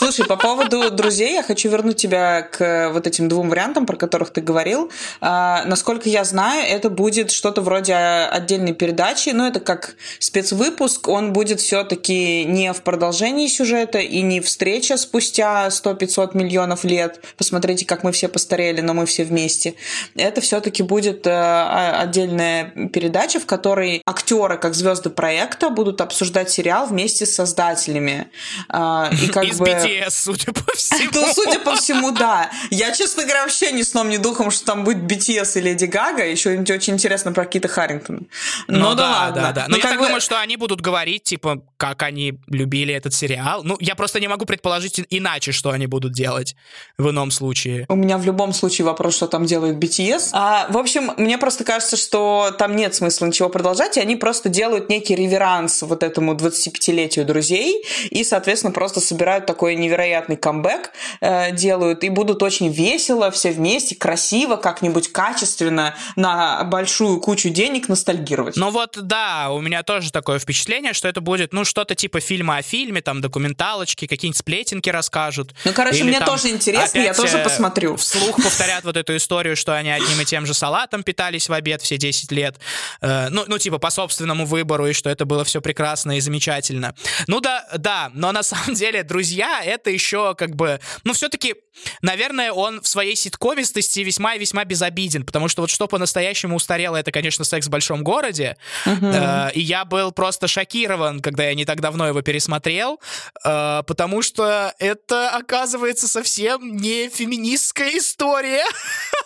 [0.06, 4.30] Слушай, по поводу друзей, я хочу вернуть тебя к вот этим двум вариантам, про которых
[4.30, 4.92] ты говорил.
[5.20, 11.32] А, насколько я знаю, это будет что-то вроде отдельной передачи, но это как спецвыпуск, он
[11.32, 17.20] будет все-таки не в продолжении сюжета и не встреча спустя 100-500 миллионов лет.
[17.36, 19.74] Посмотрите, как мы все постарели, но мы все вместе.
[20.14, 26.86] Это все-таки будет а, отдельная передача, в которой актеры, как звезды проекта, будут обсуждать сериал
[26.86, 28.28] вместе с создателями.
[28.68, 29.66] А, и как Из бы...
[29.66, 31.10] BTS, судя по всему.
[31.14, 32.50] Ну, судя по всему, да.
[32.70, 36.24] Я, честно говоря, вообще ни сном, ни духом, что там будет BTS и Леди Гага.
[36.26, 38.20] Еще очень интересно про Кита Харрингтона.
[38.68, 39.42] Ну, Ну, да, ладно.
[39.42, 39.62] да, да.
[39.68, 42.94] Но Ну, я как так бы- думаю, что они будут говорить, типа, как они любили
[42.94, 43.62] этот сериал.
[43.64, 46.56] Ну, я просто не могу предположить иначе, что они будут делать
[46.98, 47.86] в ином случае.
[47.88, 50.30] У меня в любом случае вопрос, что там делает BTS.
[50.32, 54.48] А, в общем, мне просто кажется, что там нет смысла ничего продолжать, и они просто
[54.48, 61.52] делают некий реверанс вот этому 25-летию друзей, и, соответственно, просто собирают такой невероятный камбэк, э,
[61.52, 68.56] делают, и будут очень весело, все вместе, красиво, как-нибудь качественно, на большую кучу денег ностальгировать.
[68.56, 72.58] Ну вот, да, у меня тоже такое впечатление, что это будет, ну, что-то типа фильма
[72.58, 75.54] о фильме, там, документалочки, какие-нибудь сплетенки расскажут.
[75.64, 77.96] Ну, короче, Или мне там тоже интересно, я тоже э, посмотрю.
[77.96, 81.82] Вслух повторят вот эту историю, что они одним и тем же салатом питались в обед
[81.82, 82.56] все 10 лет.
[83.00, 86.94] Э, ну, ну, типа, по собственному выбору, и что это было все прекрасно и замечательно.
[87.26, 91.54] Ну да, да, но на самом деле, друзья, это еще как бы, ну, все-таки,
[92.02, 96.96] наверное, он в своей ситкомистости весьма и весьма безобиден, потому что вот что по-настоящему устарело,
[96.96, 98.56] это, конечно, секс в большом городе.
[98.84, 103.00] Э, и я был просто шокирован, когда я не так давно его пересмотрел,
[103.44, 108.64] э, потому что это, оказывается, совсем не феминистская история.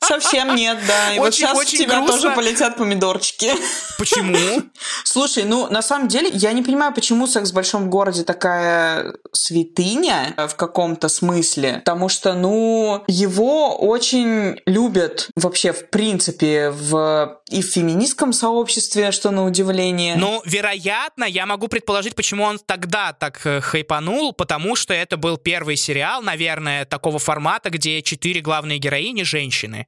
[0.00, 1.14] Совсем нет, да.
[1.14, 2.16] И вот Очень- сейчас у очень тебя грустно.
[2.16, 3.52] тоже полетят помидорчики.
[3.98, 4.62] Почему?
[5.04, 10.34] Слушай, ну на самом деле я не понимаю, почему секс в большом городе такая святыня
[10.36, 17.66] в каком-то смысле, потому что, ну, его очень любят вообще в принципе в и в
[17.66, 20.16] феминистском сообществе, что на удивление.
[20.16, 25.38] Ну, вероятно, я могу предположить, почему он тогда так э, хайпанул, потому что это был
[25.38, 29.86] первый сериал, наверное, такого формата, где четыре главные героини— женщины.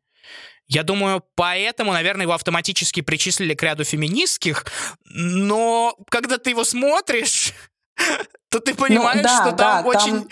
[0.66, 4.64] Я думаю, поэтому, наверное, его автоматически причислили к ряду феминистских,
[5.04, 7.52] но когда ты его смотришь,
[8.50, 10.28] то ты понимаешь, да, что там да, очень...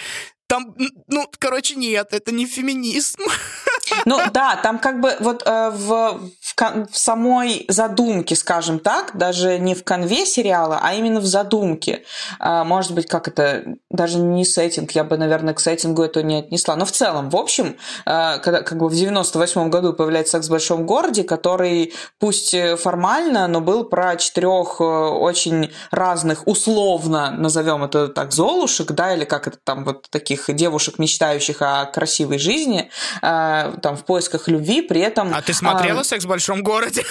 [0.46, 0.74] Там,
[1.08, 3.20] ну, короче, нет, это не феминизм.
[4.04, 9.58] Ну да, там как бы вот э, в, в, в самой задумке, скажем так, даже
[9.58, 12.02] не в конве сериала, а именно в задумке.
[12.38, 16.36] А, может быть, как это, даже не сеттинг, я бы, наверное, к сеттингу это не
[16.36, 16.76] отнесла.
[16.76, 20.50] Но в целом, в общем, э, когда как бы в 98 году появляется «Секс в
[20.50, 27.84] большом городе», который пусть э, формально, но был про четырех э, очень разных, условно назовем
[27.84, 32.90] это так, золушек, да, или как это там, вот таких девушек, мечтающих о красивой жизни,
[33.22, 35.34] э, там, в поисках любви, при этом...
[35.34, 37.04] А ты смотрела а, «Секс в большом городе»?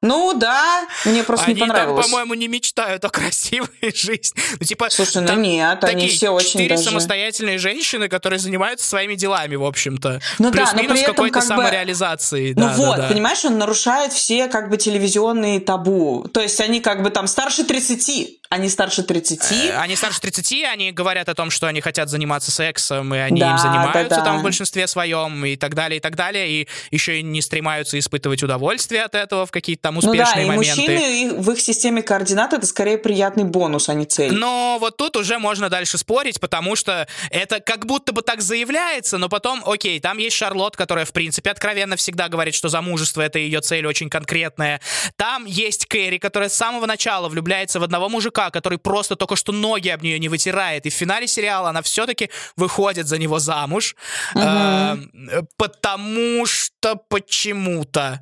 [0.00, 2.06] ну да, мне просто Они не понравилось.
[2.06, 4.40] по-моему, не мечтают о красивой жизни.
[4.60, 6.84] Ну, типа, Слушай, ну нет, они все очень четыре даже...
[6.84, 10.20] самостоятельные женщины, которые занимаются своими делами, в общем-то.
[10.38, 12.52] Ну да, но при этом какой-то как бы- самореализации.
[12.54, 13.08] Ну да, вот, да, да.
[13.08, 16.26] понимаешь, он нарушает все как бы телевизионные табу.
[16.32, 19.52] То есть они как бы там старше 30, они старше 30.
[19.52, 23.40] Э, Они старше 30, они говорят о том, что они хотят заниматься сексом, и они
[23.40, 24.24] Да, им занимаются да, да.
[24.24, 27.98] там в большинстве своем, и так далее, и так далее, и еще и не стремаются
[27.98, 30.80] испытывать удовольствие от этого в какие-то там ну да, успешные и моменты.
[30.80, 34.32] мужчины в их системе координат это скорее приятный бонус, а не цель.
[34.32, 39.18] Но вот тут уже можно дальше спорить, потому что это как будто бы так заявляется,
[39.18, 43.38] но потом, окей, там есть Шарлот, которая, в принципе, откровенно всегда говорит, что замужество— это
[43.38, 44.80] ее цель очень конкретная.
[45.16, 49.52] Там есть Кэрри, которая с самого начала влюбляется в одного мужика, который просто только что
[49.52, 53.96] ноги об нее не вытирает, и в финале сериала она все-таки выходит за него замуж,
[54.34, 54.96] э,
[55.56, 58.20] потому что почему-то.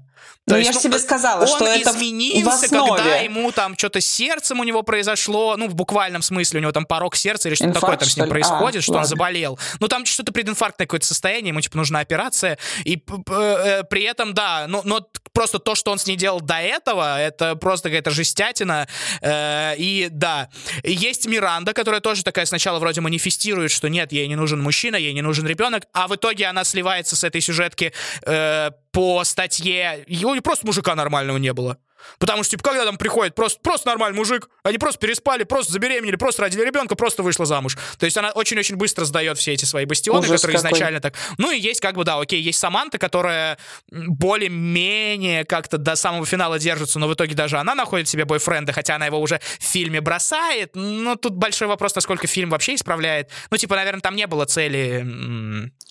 [0.48, 2.96] Ну, То я есть, ж тебе сказала, он что это изменился, в основе.
[3.02, 6.70] когда ему там что-то с сердцем у него произошло, ну, в буквальном смысле, у него
[6.72, 8.30] там порог сердца или что-то Инфаркт, такое там с что ним ли?
[8.30, 9.08] происходит, А, что он ладно.
[9.08, 9.58] заболел.
[9.80, 12.58] Ну, там что-то прединфарктное какое-то состояние, ему, типа, нужна операция.
[12.84, 12.94] И
[13.28, 17.20] э, при этом, да, ну, но просто то, что он с ней делал до этого,
[17.20, 18.86] это просто какая-то жестятина.
[19.22, 20.48] Э, и, да,
[20.84, 25.12] есть Миранда, которая тоже такая сначала вроде манифестирует, что нет, ей не нужен мужчина, ей
[25.12, 27.92] не нужен ребенок, а в итоге она сливается с этой сюжетки
[28.24, 30.04] э, по статье,
[30.36, 31.78] его просто мужика нормального не было.
[32.18, 36.14] Потому что, типа, когда там приходит просто, просто нормальный мужик, они просто переспали, просто забеременели,
[36.16, 37.76] просто родили ребенка, просто вышла замуж.
[37.98, 40.70] То есть она очень-очень быстро сдает все эти свои бастионы, Ужас которые какой.
[40.70, 41.14] изначально так...
[41.38, 43.58] Ну и есть как бы, да, окей, есть Саманта, которая
[43.90, 48.96] более-менее как-то до самого финала держится, но в итоге даже она находит себе бойфренда, хотя
[48.96, 50.72] она его уже в фильме бросает.
[50.74, 53.30] Но тут большой вопрос, насколько фильм вообще исправляет.
[53.50, 55.04] Ну, типа, наверное, там не было цели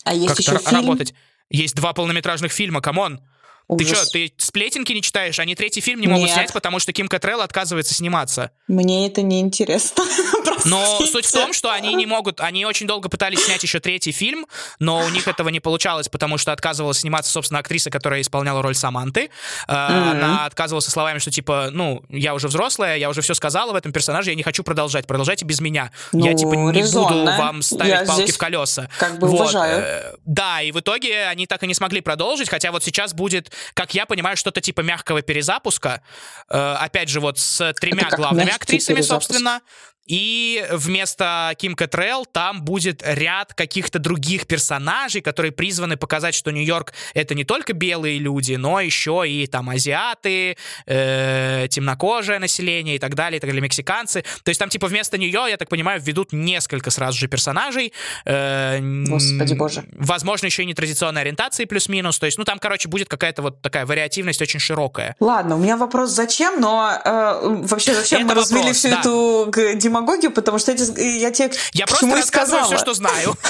[0.04, 0.82] А есть еще ра- фильм.
[0.82, 1.14] работать.
[1.50, 3.20] Есть два полнометражных фильма, come on.
[3.68, 4.04] Ты Ужас.
[4.04, 5.40] что, ты сплетенки не читаешь?
[5.40, 6.36] Они третий фильм не могут Нет.
[6.36, 8.52] снять, потому что Ким Катрелл отказывается сниматься.
[8.68, 10.04] Мне это не интересно.
[10.66, 14.12] Но суть в том, что они не могут, они очень долго пытались снять еще третий
[14.12, 14.48] фильм,
[14.80, 18.74] но у них этого не получалось, потому что отказывалась сниматься, собственно, актриса, которая исполняла роль
[18.76, 19.30] Саманты.
[19.68, 19.74] Э,
[20.12, 23.76] Она отказывалась со словами, что типа, ну, я уже взрослая, я уже все сказала в
[23.76, 25.92] этом персонаже, я не хочу продолжать, продолжайте без меня.
[26.14, 28.90] я Ну, типа не буду вам ставить Я палки в колеса.
[28.98, 29.80] как бы Вот, уважаю.
[29.84, 33.52] э, Да, и в итоге они так и не смогли продолжить, хотя вот сейчас будет,
[33.74, 36.02] как я понимаю, что-то типа мягкого перезапуска.
[36.50, 39.62] Э, Опять же, вот с тремя главными мягкий актрисами, собственно.
[40.08, 46.94] И вместо Ким Кэтрелл там будет ряд каких-то других персонажей, которые призваны показать, что Нью-Йорк—
[47.14, 53.16] это не только белые люди, но еще и там азиаты, э, темнокожее население и так
[53.16, 54.24] далее, и так далее, мексиканцы.
[54.44, 57.94] То есть там типа вместо нее, я так понимаю, введут несколько сразу же персонажей.
[58.26, 59.86] Э, Господи боже.
[59.94, 62.20] Возможно, еще и нетрадиционной ориентации плюс-минус.
[62.20, 65.16] То есть, ну там, короче, будет какая-то вот такая вариативность очень широкая.
[65.20, 69.00] Ладно, у меня вопрос зачем, но э, вообще зачем Это мы развили вопрос, всю да.
[69.00, 70.82] эту г- демагогию, потому что эти,
[71.20, 72.78] я тебе Я к просто чему и рассказываю сказала.
[72.78, 73.36] все, что знаю.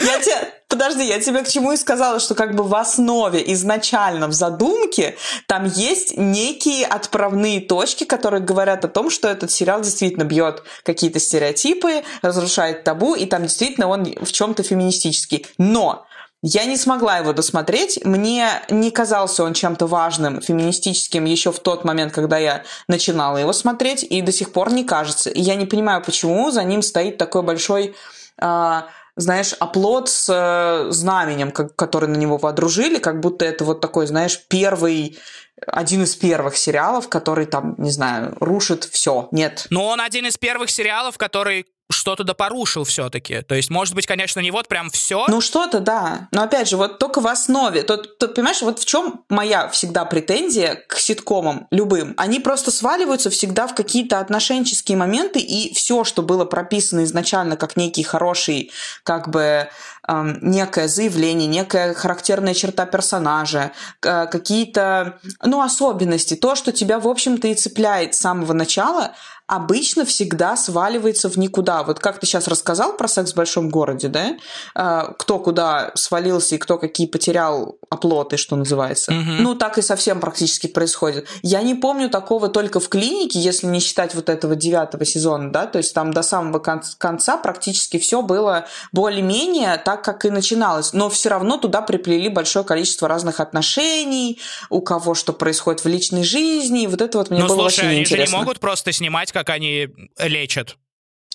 [0.00, 4.26] Я тебе, подожди, я тебе к чему и сказала, что как бы в основе изначально
[4.28, 5.16] в задумке
[5.46, 11.20] там есть некие отправные точки, которые говорят о том, что этот сериал действительно бьет какие-то
[11.20, 15.46] стереотипы, разрушает табу, и там действительно он в чем-то феминистический.
[15.58, 16.06] Но
[16.42, 18.04] я не смогла его досмотреть.
[18.04, 23.52] Мне не казался он чем-то важным, феминистическим еще в тот момент, когда я начинала его
[23.52, 25.30] смотреть, и до сих пор не кажется.
[25.30, 27.96] И я не понимаю, почему за ним стоит такой большой
[28.40, 33.80] а, знаешь, оплот с э, знаменем, как- который на него водружили, как будто это вот
[33.80, 35.18] такой, знаешь, первый,
[35.66, 39.28] один из первых сериалов, который там, не знаю, рушит все.
[39.32, 39.66] Нет.
[39.70, 43.40] Но он один из первых сериалов, который что-то да порушил все-таки.
[43.42, 45.24] То есть, может быть, конечно, не вот прям все.
[45.28, 46.28] Ну что-то, да.
[46.32, 47.82] Но опять же, вот только в основе.
[47.82, 52.14] Тут, тут, понимаешь, вот в чем моя всегда претензия к ситкомам любым.
[52.16, 57.76] Они просто сваливаются всегда в какие-то отношенческие моменты, и все, что было прописано изначально как
[57.76, 58.70] некий хороший,
[59.02, 59.68] как бы
[60.06, 67.08] эм, некое заявление, некая характерная черта персонажа, к- какие-то, ну, особенности, то, что тебя, в
[67.08, 69.12] общем-то, и цепляет с самого начала,
[69.48, 71.82] обычно всегда сваливается в никуда.
[71.82, 74.36] Вот как ты сейчас рассказал про секс в большом городе, да?
[74.74, 79.10] А, Кто куда свалился и кто какие потерял оплоты, что называется.
[79.12, 79.42] Мгм.
[79.42, 81.26] Ну, так и совсем практически происходит.
[81.42, 85.66] Я не помню такого только в клинике, если не считать вот этого девятого сезона, да,
[85.66, 90.92] то есть там до самого кон- конца практически все было более-менее так, как и начиналось.
[90.92, 96.22] Но все равно туда приплели большое количество разных отношений, у кого что происходит в личной
[96.24, 96.82] жизни.
[96.82, 98.38] И вот это вот мне ну, было слушай, очень они же не интересно.
[98.38, 100.78] могут просто снимать, как они лечат.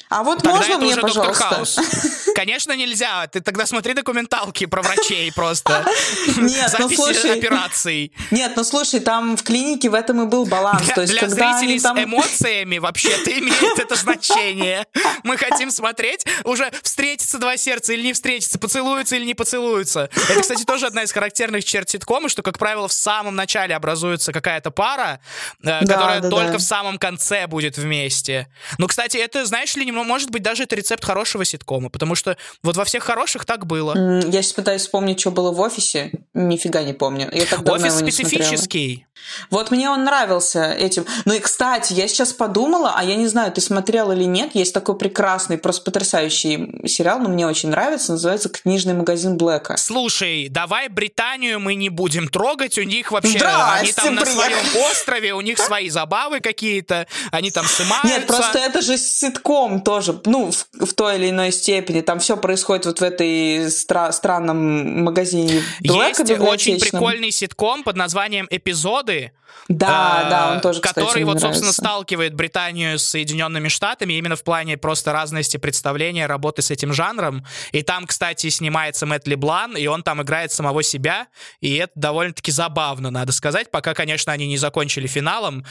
[0.10, 1.56] А вот Тогда можно это мне, уже доктор пожалуйста?
[1.56, 1.80] Хаус.
[2.36, 3.28] Конечно, нельзя.
[3.28, 5.86] Ты тогда смотри документалки про врачей просто.
[6.38, 7.38] Нет, ну слушай.
[7.38, 8.12] операций.
[8.32, 10.84] Нет, ну слушай, там в клинике в этом и был баланс.
[10.84, 11.98] Для, То есть, для когда зрителей там...
[11.98, 14.86] с эмоциями вообще-то имеет это значение.
[15.24, 20.10] Мы хотим смотреть, уже встретятся два сердца или не встретятся, поцелуются или не поцелуются.
[20.30, 24.32] Это, кстати, тоже одна из характерных черт ситкома, что, как правило, в самом начале образуется
[24.32, 25.20] какая-то пара,
[25.62, 26.58] э, Да, которая да, только да.
[26.58, 28.48] в самом конце будет вместе.
[28.78, 32.38] Ну, кстати, это, знаешь ли, немного- может быть, даже это рецепт хорошего ситкома, потому что
[32.64, 33.94] вот во всех хороших так было.
[34.26, 36.12] Я сейчас пытаюсь вспомнить, что было в офисе.
[36.34, 37.30] Нифига не помню.
[37.32, 39.06] Я так Офис специфический.
[39.50, 41.06] Вот мне он нравился этим.
[41.26, 44.74] Ну и, кстати, я сейчас подумала, а я не знаю, ты смотрел или нет, есть
[44.74, 49.78] такой прекрасный, просто потрясающий сериал, но мне очень нравится, называется «Книжный магазин Блэка».
[49.78, 54.52] Слушай, давай Британию мы не будем трогать, у них вообще, они там на приехали.
[54.52, 58.08] своем острове, у них свои забавы какие-то, они там сымаются.
[58.08, 62.02] Нет, просто это же ситком тоже, ну, в, в той или иной степени.
[62.02, 68.48] Там все происходит вот в этой стра- странном магазине Есть очень прикольный ситком под названием
[68.50, 69.32] «Эпизоды»,
[69.70, 71.82] Да, э, да, он тоже, кстати, который мне вот, собственно, нравится.
[71.82, 77.46] сталкивает Британию с Соединенными Штатами именно в плане просто разности представления работы с этим жанром.
[77.72, 81.28] И там, кстати, снимается Мэтт Леблан, и он там играет самого себя,
[81.62, 85.66] и это довольно-таки забавно, надо сказать, пока, конечно, они не закончили финалом,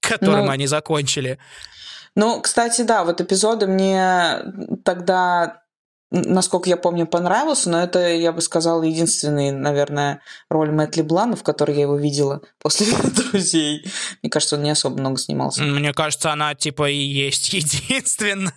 [0.00, 1.38] которым Ну, они закончили.
[2.14, 4.42] Ну, кстати, да, вот эпизоды мне
[4.84, 5.61] тогда
[6.12, 10.20] насколько я помню, понравился, но это, я бы сказала, единственный, наверное,
[10.50, 12.86] роль Мэтт Леблана, в которой я его видела после
[13.30, 13.84] «Друзей».
[14.22, 15.62] Мне кажется, он не особо много снимался.
[15.62, 18.52] Мне кажется, она, типа, и есть единственная.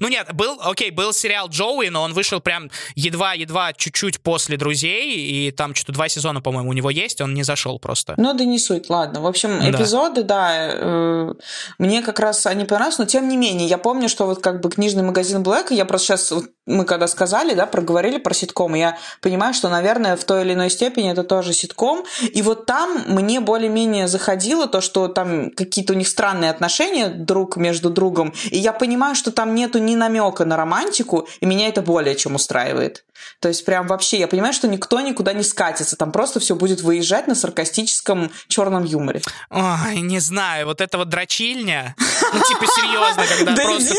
[0.00, 5.16] ну нет, был, окей, был сериал Джоуи, но он вышел прям едва-едва чуть-чуть после «Друзей»,
[5.16, 8.14] и там что-то два сезона, по-моему, у него есть, он не зашел просто.
[8.16, 9.20] Ну да не суть, ладно.
[9.20, 11.34] В общем, эпизоды, да, да э,
[11.78, 14.70] мне как раз они понравились, но тем не менее, я помню, что вот как бы
[14.70, 16.32] книжный магазин Блэк, я просто сейчас,
[16.66, 20.70] мы когда сказали, да, проговорили про ситком, я понимаю, что, наверное, в той или иной
[20.70, 25.96] степени это тоже ситком, и вот там мне более-менее заходило то, что там какие-то у
[25.96, 30.56] них странные отношения друг между другом, и я понимаю, что там нету ни намека на
[30.56, 33.04] романтику, и меня это более чем устраивает.
[33.40, 36.80] То есть прям вообще я понимаю, что никто никуда не скатится, там просто все будет
[36.80, 39.22] выезжать на саркастическом черном юморе.
[39.50, 41.94] Ой, не знаю, вот это вот дрочильня,
[42.32, 43.94] ну типа серьезно, когда просто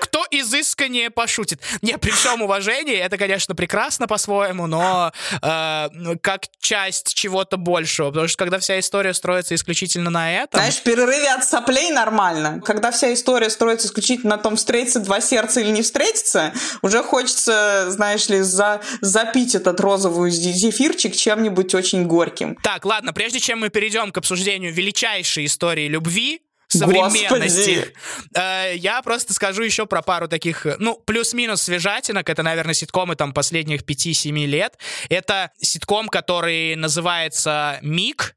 [0.00, 1.60] кто, изысканнее пошутит.
[1.82, 5.12] Не, при всем уважении, это, конечно, прекрасно по-своему, но
[5.42, 5.88] э,
[6.20, 10.60] как часть чего-то большего, потому что когда вся история строится исключительно на этом...
[10.60, 12.60] Знаешь, в перерыве от соплей нормально.
[12.64, 17.90] Когда вся история строится исключительно на том, встретиться два сердца или не встретиться, уже хочется,
[17.90, 22.56] знаешь ли, за, запить этот розовый зефирчик чем-нибудь очень горьким.
[22.62, 26.41] Так, ладно, прежде чем мы перейдем к обсуждению величайшей истории любви,
[26.78, 27.94] современности.
[28.34, 32.28] Э, я просто скажу еще про пару таких, ну, плюс-минус свежатинок.
[32.28, 34.78] Это, наверное, ситкомы там последних 5-7 лет.
[35.08, 38.36] Это ситком, который называется «Миг»,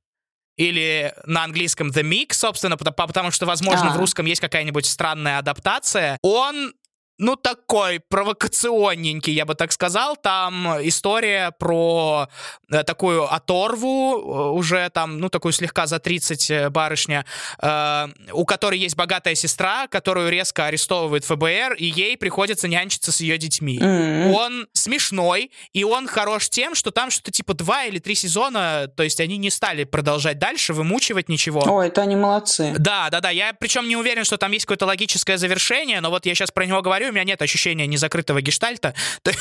[0.57, 3.93] или на английском The Mix, собственно, потому, потому что, возможно, а.
[3.93, 6.17] в русском есть какая-нибудь странная адаптация.
[6.21, 6.73] Он
[7.17, 10.17] ну, такой провокационненький, я бы так сказал.
[10.17, 12.27] Там история про
[12.69, 17.25] э, такую оторву, э, уже там, ну, такую слегка за 30 э, барышня,
[17.61, 23.21] э, у которой есть богатая сестра, которую резко арестовывает ФБР, и ей приходится нянчиться с
[23.21, 23.79] ее детьми.
[23.79, 24.31] Mm-hmm.
[24.33, 29.03] Он смешной, и он хорош тем, что там что-то типа два или три сезона, то
[29.03, 31.61] есть они не стали продолжать дальше, вымучивать ничего.
[31.65, 32.73] О, это они молодцы.
[32.77, 33.29] Да, да, да.
[33.29, 36.65] Я причем не уверен, что там есть какое-то логическое завершение, но вот я сейчас про
[36.65, 38.93] него говорю, у меня нет ощущения незакрытого гештальта.
[39.23, 39.31] То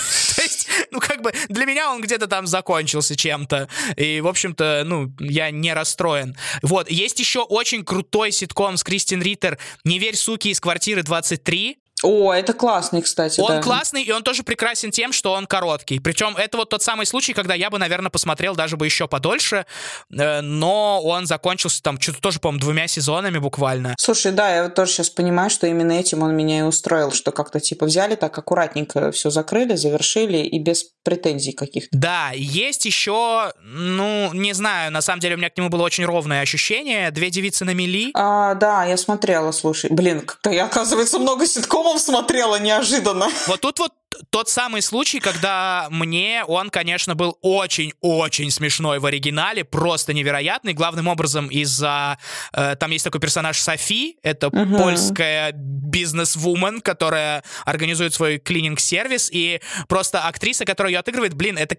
[0.43, 3.69] есть, ну, как бы для меня он где-то там закончился чем-то.
[3.97, 6.37] И, в общем-то, ну, я не расстроен.
[6.63, 11.79] Вот, есть еще очень крутой ситком с Кристин Риттер «Не верь, суки, из квартиры 23».
[12.03, 13.41] О, это классный, кстати.
[13.41, 13.63] Он да.
[13.63, 16.01] классный, и он тоже прекрасен тем, что он короткий.
[16.01, 19.65] Причем это вот тот самый случай, когда я бы, наверное, посмотрел даже бы еще подольше,
[20.11, 23.95] э, но он закончился там что-то тоже, по-моему, двумя сезонами буквально.
[23.99, 27.61] Слушай, да, я тоже сейчас понимаю, что именно этим он меня и устроил, что как-то
[27.61, 31.97] типа взяли так аккуратненько все закрыли, завершили и без претензий каких-то.
[31.97, 36.05] Да, есть еще, ну, не знаю, на самом деле у меня к нему было очень
[36.05, 37.11] ровное ощущение.
[37.11, 38.11] Две девицы на мели.
[38.15, 39.91] А, да, я смотрела, слушай.
[39.91, 43.29] Блин, как-то я, оказывается, много ситкомов фильмов смотрела неожиданно.
[43.47, 43.93] Вот тут вот
[44.31, 50.73] тот самый случай, когда мне он, конечно, был очень-очень смешной в оригинале, просто невероятный.
[50.73, 52.19] Главным образом из-за...
[52.53, 54.77] Э, там есть такой персонаж Софи, это угу.
[54.77, 61.77] польская бизнес-вумен, которая организует свой клининг-сервис, и просто актриса, которая ее отыгрывает, блин, это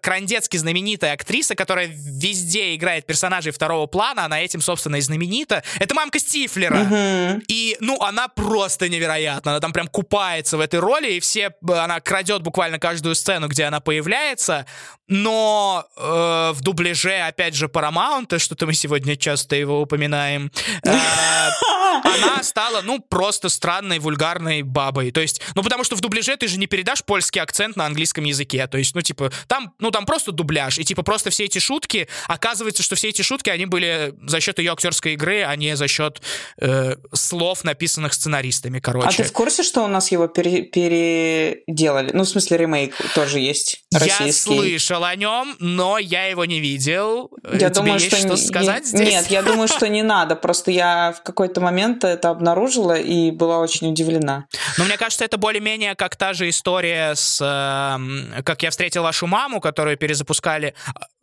[0.00, 5.62] крандецки знаменитая актриса, которая везде играет персонажей второго плана, она этим, собственно, и знаменита.
[5.78, 6.80] Это мамка Стифлера.
[6.80, 7.42] Угу.
[7.48, 9.52] И, ну, она просто невероятна.
[9.52, 11.52] Она там прям купается в этой роли, и все...
[11.84, 14.66] Она крадет буквально каждую сцену, где она появляется,
[15.08, 20.50] но э, в дубляже, опять же, Paramount, что-то мы сегодня часто его упоминаем,
[20.84, 20.90] э,
[22.04, 25.12] она стала, ну, просто странной, вульгарной бабой.
[25.12, 28.24] То есть, ну, потому что в дубляже ты же не передашь польский акцент на английском
[28.24, 28.66] языке.
[28.66, 30.78] То есть, ну, типа, там, ну, там просто дубляж.
[30.78, 34.58] И, типа, просто все эти шутки, оказывается, что все эти шутки, они были за счет
[34.58, 36.20] ее актерской игры, а не за счет
[36.58, 39.08] э, слов, написанных сценаристами, короче.
[39.08, 42.10] А ты в курсе, что у нас его пере переделали?
[42.12, 44.26] Ну, в смысле, ремейк тоже есть российский.
[44.26, 47.30] Я слышал о нем, но я его не видел.
[47.44, 49.08] Я Тебе думаю, есть что, что сказать не, здесь?
[49.08, 50.36] Нет, я думаю, что не надо.
[50.36, 54.46] Просто я в какой-то момент это обнаружила и была очень удивлена.
[54.78, 59.26] Но мне кажется, это более-менее как та же история с э, «Как я встретил вашу
[59.26, 60.74] маму», которую перезапускали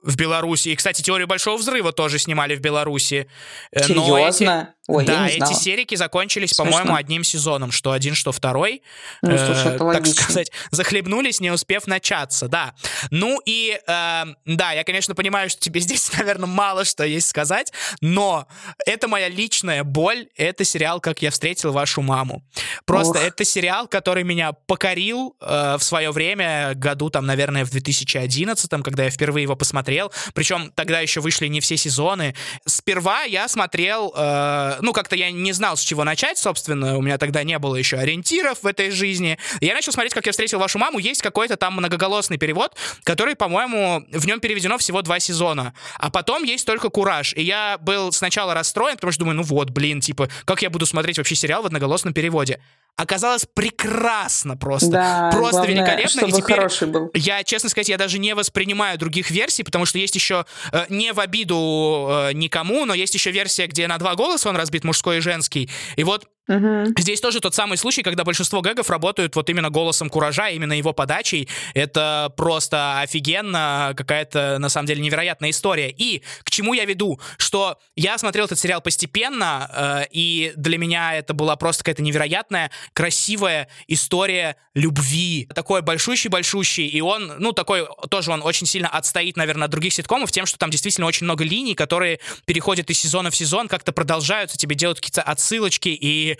[0.03, 0.69] в Беларуси.
[0.69, 3.27] И, кстати, теорию большого взрыва тоже снимали в Беларуси.
[3.71, 4.73] Э, Серьезно?
[4.82, 8.81] Эти, Ой, да, эти серики закончились, по-моему, одним сезоном, что один, что второй.
[9.21, 12.73] Ну, слушай, это э, так сказать, захлебнулись, не успев начаться, да.
[13.11, 17.71] Ну и, э, да, я, конечно, понимаю, что тебе здесь, наверное, мало что есть сказать,
[18.01, 18.47] но
[18.85, 22.43] это моя личная боль, это сериал «Как я встретил вашу маму».
[22.85, 23.23] Просто Ох.
[23.23, 29.05] это сериал, который меня покорил э, в свое время, году, там, наверное, в 2011, когда
[29.05, 30.11] я впервые его посмотрел, смотрел.
[30.33, 32.35] Причем тогда еще вышли не все сезоны.
[32.65, 37.01] Сперва я смотрел э, э, ну, как-то я не знал, с чего начать, собственно, у
[37.01, 39.37] меня тогда не было еще ориентиров в этой жизни.
[39.61, 44.05] Я начал смотреть, как я встретил вашу маму, есть какой-то там многоголосный перевод, который, по-моему,
[44.11, 48.53] в нем переведено всего два сезона, а потом есть только «Кураж», и я был сначала
[48.53, 51.65] расстроен, потому что думаю, ну вот, блин, типа, как я буду смотреть вообще сериал в
[51.65, 52.59] одноголосном переводе?
[52.95, 54.89] Оказалось прекрасно просто.
[54.89, 56.09] Да, просто главное, великолепно.
[56.09, 57.11] Чтобы и теперь хороший был.
[57.13, 61.13] я, честно сказать, я даже не воспринимаю других версий, потому что есть еще э, не
[61.13, 65.17] в обиду э, никому, но есть еще версия, где на два голоса он разбит, мужской
[65.17, 65.69] и женский.
[65.95, 66.93] И вот Мгм.
[66.97, 70.91] Здесь тоже тот самый случай, когда большинство гэгов работают вот именно голосом Куража, именно его
[70.91, 71.47] подачей.
[71.73, 75.89] Это просто офигенно, какая-то, на самом деле, невероятная история.
[75.89, 77.19] И к чему я веду?
[77.37, 82.71] Что я смотрел этот сериал постепенно, э, и для меня это была просто какая-то невероятная,
[82.93, 85.47] красивая история любви.
[85.53, 90.31] Такой большущий-большущий, и он, ну, такой, тоже он очень сильно отстоит, наверное, от других ситкомов
[90.31, 94.57] тем, что там действительно очень много линий, которые переходят из сезона в сезон, как-то продолжаются,
[94.57, 96.32] тебе делают какие-то отсылочки, и,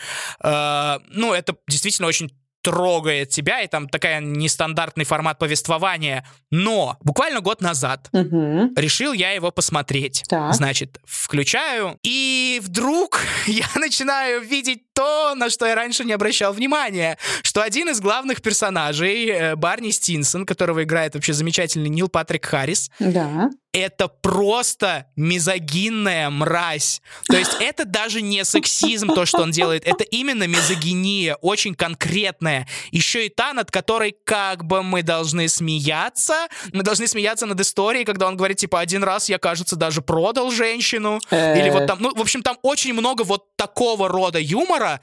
[0.43, 2.31] э, ну, это действительно очень
[2.63, 6.25] трогает тебя, и там такая нестандартный формат повествования.
[6.49, 8.73] Но буквально год назад Мгм.
[8.77, 10.23] решил я его посмотреть.
[10.29, 10.53] Так.
[10.53, 17.17] Значит, включаю, и вдруг я начинаю видеть то, на что я раньше не обращал внимания,
[17.41, 22.89] что один из главных персонажей, э, Барни Стинсон, которого играет вообще замечательный Нил Патрик Харрис,
[22.99, 23.49] Да.
[23.73, 27.01] это просто мизогинная мразь.
[27.27, 32.67] То есть это даже не сексизм, то, что он делает, это именно мизогиния, очень конкретная.
[32.91, 36.47] Еще и та, над которой как бы мы должны смеяться.
[36.71, 40.51] Мы должны смеяться над историей, когда он говорит, типа, один раз я, кажется, даже продал
[40.51, 41.19] женщину.
[41.31, 44.82] Или вот там, ну, в общем, там очень много вот такого рода юмора.
[44.84, 44.99] Мора,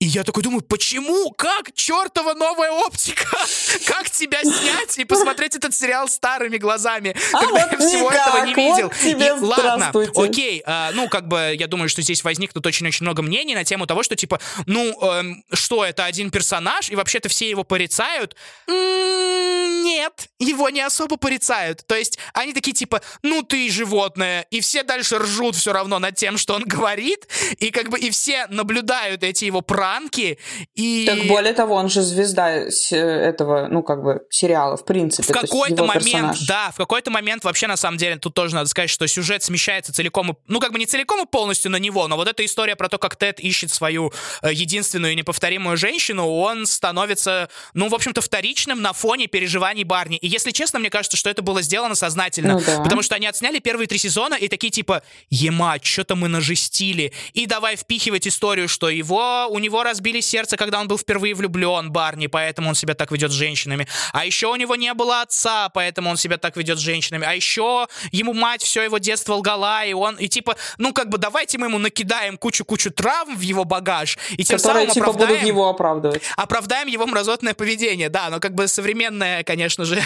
[0.00, 1.32] И я такой думаю, почему?
[1.32, 1.72] Как?
[1.74, 3.26] Чертова новая оптика!
[3.86, 8.28] Как тебя снять и посмотреть этот сериал старыми глазами, А когда вот я всего никак.
[8.28, 8.90] этого не Вот видел?
[8.90, 13.22] тебе И ладно, окей, а, ну, как бы, я думаю, что здесь возникнут очень-очень много
[13.22, 17.50] мнений на тему того, что, типа, ну, эм, что, это один персонаж, и вообще-то все
[17.50, 18.36] его порицают?
[18.68, 21.84] М, Нет, его не особо порицают.
[21.86, 26.14] То есть они такие, типа, ну, ты животное, и все дальше ржут все равно над
[26.14, 27.26] тем, что он говорит,
[27.58, 30.38] и как бы и все наблюдают эти его пранки,
[30.74, 31.06] и...
[31.06, 35.22] Так более того, он же звезда с- этого, ну, как бы, сериала, в принципе.
[35.32, 36.40] В какой-то момент, персонаж.
[36.46, 39.92] да, в какой-то момент вообще на самом деле тут тоже надо сказать, что сюжет смещается
[39.92, 42.88] целиком, ну как бы не целиком и полностью на него, но вот эта история про
[42.88, 44.12] то, как Тед ищет свою
[44.42, 50.16] э, единственную и неповторимую женщину, он становится, ну в общем-то вторичным на фоне переживаний Барни.
[50.18, 52.82] И если честно, мне кажется, что это было сделано сознательно, Ну да.
[52.82, 57.46] потому что они отсняли первые три сезона и такие типа, ема, что-то мы нажестили, и
[57.46, 62.26] давай впихивать историю, что его, у него разбили сердце, когда он был впервые влюблен, Барни,
[62.26, 63.86] поэтому он себя так ведет с женщинами.
[64.12, 67.26] А еще у него не было отца, поэтому он себя так ведет с женщинами.
[67.26, 71.18] А еще ему мать все его детство лгала, и он, и типа, ну как бы
[71.18, 75.30] давайте мы ему накидаем кучу-кучу травм в его багаж, и тем Которые, самым типа, оправдаем
[75.32, 76.22] будут его оправдывать.
[76.36, 80.02] оправдаем его мразотное поведение, да, но как бы современная, конечно же,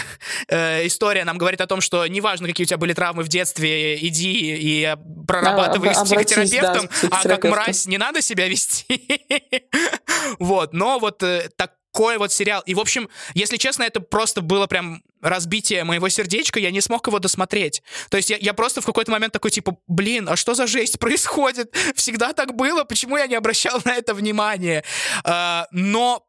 [0.47, 3.97] э, история нам говорит о том, что неважно, какие у тебя были травмы в детстве,
[4.07, 4.95] иди и
[5.27, 8.85] прорабатывай их А, с обратись, да, психотерапевтом, к а как мразь не надо себя вести.
[10.39, 12.63] Вот, но вот э, такой вот сериал.
[12.65, 17.05] И, в общем, если честно, это просто было прям разбитие моего сердечка, я не смог
[17.07, 17.83] его досмотреть.
[18.09, 20.99] То есть я, я просто в какой-то момент такой, типа, блин, а что за жесть
[20.99, 21.75] происходит?
[21.95, 24.83] Всегда так было, почему я не обращал на это внимания?
[25.23, 26.25] А, но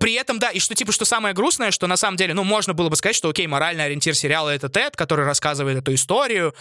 [0.00, 2.74] при этом, да, и что, типа, что самое грустное, что на самом деле, ну, можно
[2.74, 6.54] было бы сказать, что, окей, моральный ориентир сериала— это Тед, который рассказывает эту историю,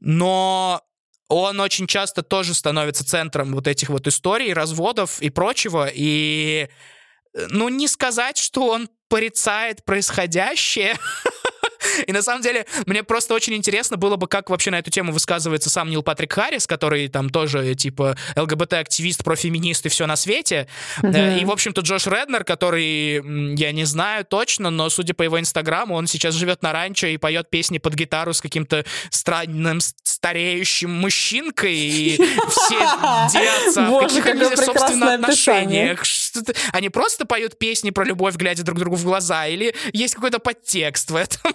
[0.00, 0.82] но
[1.28, 6.68] он очень часто тоже становится центром вот этих вот историй, разводов и прочего, и,
[7.34, 10.96] э, ну, не сказать, что он порицает происходящее,
[12.06, 15.12] И на самом деле, мне просто очень интересно было бы, как вообще на эту тему
[15.12, 20.66] высказывается сам Нил Патрик Харрис, который там тоже, типа, ЛГБТ-активист, профеминист и все на свете.
[21.02, 25.38] Э, И, в общем-то, Джош Реднер, который, я не знаю точно, но, судя по его
[25.40, 30.90] инстаграму, он сейчас живет на ранчо и поет песни под гитару с каким-то странным стареющим
[30.90, 32.78] мужчинкой, и все
[33.32, 36.02] делятся в Боже, каких они, какое собственно, отношениях.
[36.72, 41.10] Они просто поют песни про любовь, глядя друг другу в глаза, или есть какой-то подтекст
[41.10, 41.52] в этом?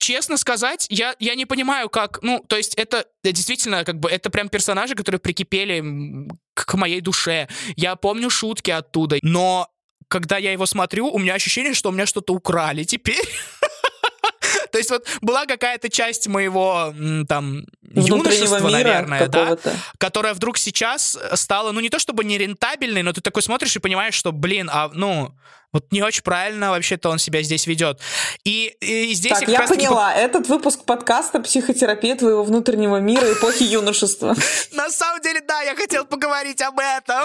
[0.00, 2.22] Честно сказать, я, я не понимаю, как...
[2.22, 7.02] Ну, то есть это действительно, как бы, это прям персонажи, которые прикипели к, к моей
[7.02, 7.48] душе.
[7.76, 9.68] Я помню шутки оттуда, но
[10.08, 13.22] когда я его смотрю, у меня ощущение, что у меня что-то украли теперь.
[14.72, 16.94] То есть вот была какая-то часть моего
[17.28, 19.58] там юношества, наверное, да,
[19.98, 24.14] которая вдруг сейчас стала, ну, не то чтобы нерентабельной, но ты такой смотришь и понимаешь,
[24.14, 25.34] что, блин, а, ну,
[25.72, 28.00] Вот не очень правильно вообще-то он себя здесь ведет.
[28.42, 30.10] И, и здесь так, я поняла.
[30.10, 30.20] Таки...
[30.24, 34.34] Этот выпуск подкаста «Психотерапия твоего внутреннего мира эпохи юношества».
[34.72, 37.24] На самом деле, да, я хотел поговорить об этом.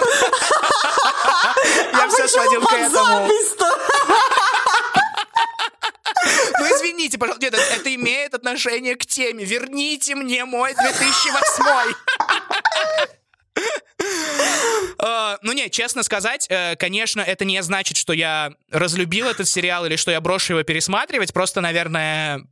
[1.92, 3.28] Я все сводил к этому.
[6.58, 7.44] Ну, извините, пожалуйста.
[7.44, 9.44] Нет, это имеет отношение к теме.
[9.44, 11.94] Верните мне мой 2008.
[14.98, 19.84] Uh, ну не, честно сказать, uh, конечно, это не значит, что я разлюбил этот сериал
[19.84, 21.34] или что я брошу его пересматривать.
[21.34, 22.46] Просто, наверное,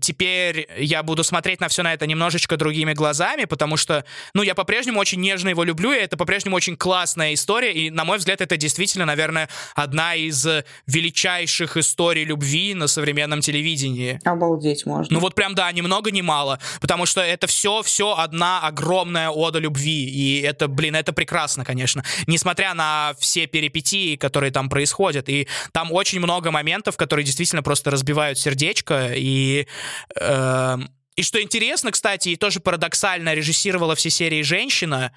[0.00, 4.54] теперь я буду смотреть на все на это немножечко другими глазами, потому что, ну, я
[4.54, 8.40] по-прежнему очень нежно его люблю, и это по-прежнему очень классная история, и, на мой взгляд,
[8.40, 10.46] это действительно, наверное, одна из
[10.86, 14.20] величайших историй любви на современном телевидении.
[14.24, 15.12] Обалдеть можно.
[15.12, 19.30] Ну вот прям, да, ни много ни мало, потому что это все, все одна огромная
[19.30, 22.04] ода любви, и это, блин, это прекрасно, конечно.
[22.26, 25.28] Несмотря на все перипетии, которые там происходят.
[25.28, 29.12] И там очень много моментов, которые действительно просто разбивают сердечко.
[29.14, 29.66] И...
[30.20, 30.76] Э,
[31.16, 35.12] и что интересно, кстати, и тоже парадоксально режиссировала все серии женщина,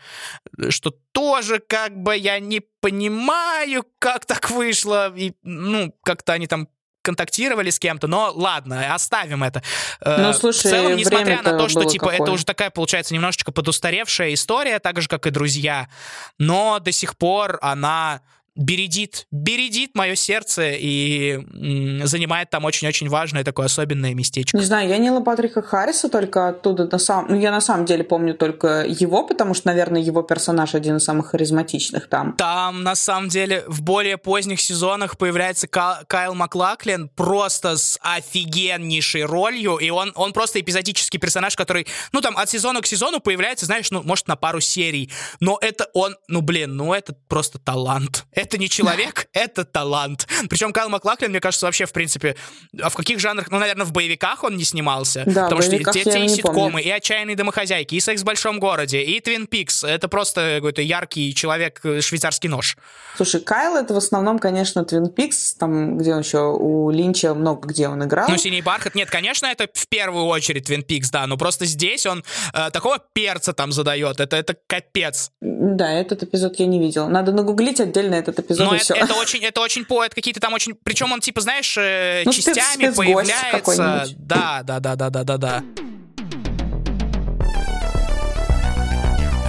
[0.69, 5.13] что тоже как бы я не понимаю, как так вышло.
[5.15, 6.67] И, ну, как-то они там
[7.01, 9.63] контактировали с кем-то, но ладно, оставим это.
[10.01, 12.23] Э, ну, слушай, в целом, несмотря на то, что типа какое?
[12.23, 15.89] это уже такая получается немножечко подустаревшая история, так же как и друзья,
[16.37, 18.21] но до сих пор она
[18.55, 24.57] бередит, бередит мое сердце и м, занимает там очень-очень важное такое особенное местечко.
[24.57, 27.31] Не знаю, я Нила Патрика Харриса только оттуда на самом...
[27.31, 31.03] Ну, я на самом деле помню только его, потому что, наверное, его персонаж один из
[31.03, 32.33] самых харизматичных там.
[32.33, 39.23] Там, на самом деле, в более поздних сезонах появляется Ка- Кайл Маклаклин просто с офигеннейшей
[39.23, 43.65] ролью, и он, он просто эпизодический персонаж, который, ну, там, от сезона к сезону появляется,
[43.65, 48.25] знаешь, ну, может, на пару серий, но это он, ну, блин, ну, это просто талант
[48.41, 50.27] это не человек, это талант.
[50.49, 52.35] Причем Кайл Маклаклин, мне кажется, вообще, в принципе,
[52.81, 55.23] а в каких жанрах, ну, наверное, в боевиках он не снимался.
[55.25, 56.83] Да, потому что те, те и ситкомы, помню.
[56.83, 59.83] и «Отчаянные домохозяйки», и «Секс в большом городе», и «Твин Пикс».
[59.83, 62.77] Это просто какой-то яркий человек, э, швейцарский нож.
[63.15, 67.67] Слушай, Кайл это в основном, конечно, Твин Пикс, там, где он еще у Линча много
[67.67, 68.27] где он играл.
[68.29, 72.05] Ну, «Синий бархат», нет, конечно, это в первую очередь Твин Пикс, да, но просто здесь
[72.05, 72.23] он
[72.53, 75.31] э, такого перца там задает, это, это капец.
[75.41, 77.07] Да, этот эпизод я не видел.
[77.09, 78.67] Надо нагуглить отдельно этот эпизод.
[78.67, 78.93] Но это, все.
[78.95, 82.93] это очень, это очень поэт, какие-то там очень, причем он типа, знаешь, э, ну, частями
[82.93, 84.07] появляется.
[84.17, 85.63] Да, да, да, да, да, да, да.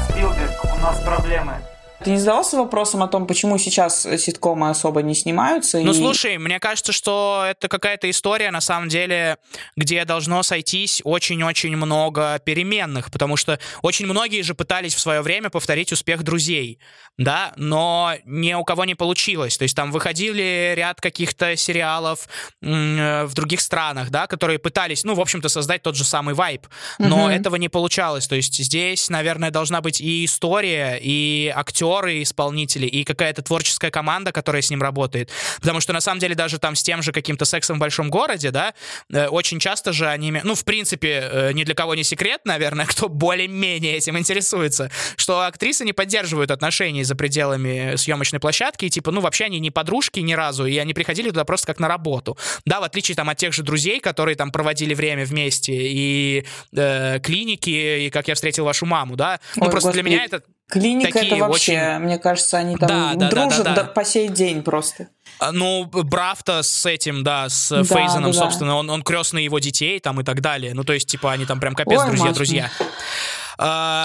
[0.09, 1.71] Спилберг, у нас проблемы.
[2.05, 5.78] Ты не задавался вопросом о том, почему сейчас ситкомы особо не снимаются?
[5.80, 5.94] Ну, и...
[5.94, 9.38] слушай, мне кажется, что это какая-то история, на самом деле,
[9.76, 15.50] где должно сойтись очень-очень много переменных, потому что очень многие же пытались в свое время
[15.50, 16.78] повторить успех «Друзей»,
[17.18, 19.59] да, но ни у кого не получилось.
[19.59, 22.26] То есть там выходили ряд каких-то сериалов
[22.62, 26.66] э, в других странах, да, которые пытались, ну, в общем-то, создать тот же самый вайб,
[26.98, 27.28] но угу.
[27.28, 28.26] этого не получалось.
[28.26, 33.90] То есть здесь, наверное, должна быть и история, и актер, актеры, исполнители и какая-то творческая
[33.90, 35.30] команда, которая с ним работает.
[35.61, 38.51] Потому что на самом деле даже там с тем же каким-то сексом в большом городе,
[38.51, 38.74] да,
[39.12, 42.86] э, очень часто же они, ну, в принципе, э, ни для кого не секрет, наверное,
[42.90, 49.11] кто более-менее этим интересуется, что актрисы не поддерживают отношений за пределами съемочной площадки, и типа,
[49.11, 52.36] ну, вообще они не подружки ни разу, и они приходили туда просто как на работу.
[52.66, 57.20] Да, в отличие там от тех же друзей, которые там проводили время вместе, и э,
[57.20, 59.40] клиники, и как я встретил вашу маму, да.
[59.57, 60.03] Ну, Ой, просто господи.
[60.03, 62.04] для меня это Клиника это вообще, очень...
[62.04, 63.88] мне кажется, они там да, да, дружат да, да, да.
[63.88, 65.08] по сей день просто.
[65.38, 68.76] А, ну, Брафта с этим, да, с да, Фейзеном, да, собственно, да.
[68.76, 70.72] он, он крестный его детей там и так далее.
[70.72, 72.70] Ну, то есть, типа, они там прям капец друзья-друзья.
[72.80, 72.84] А,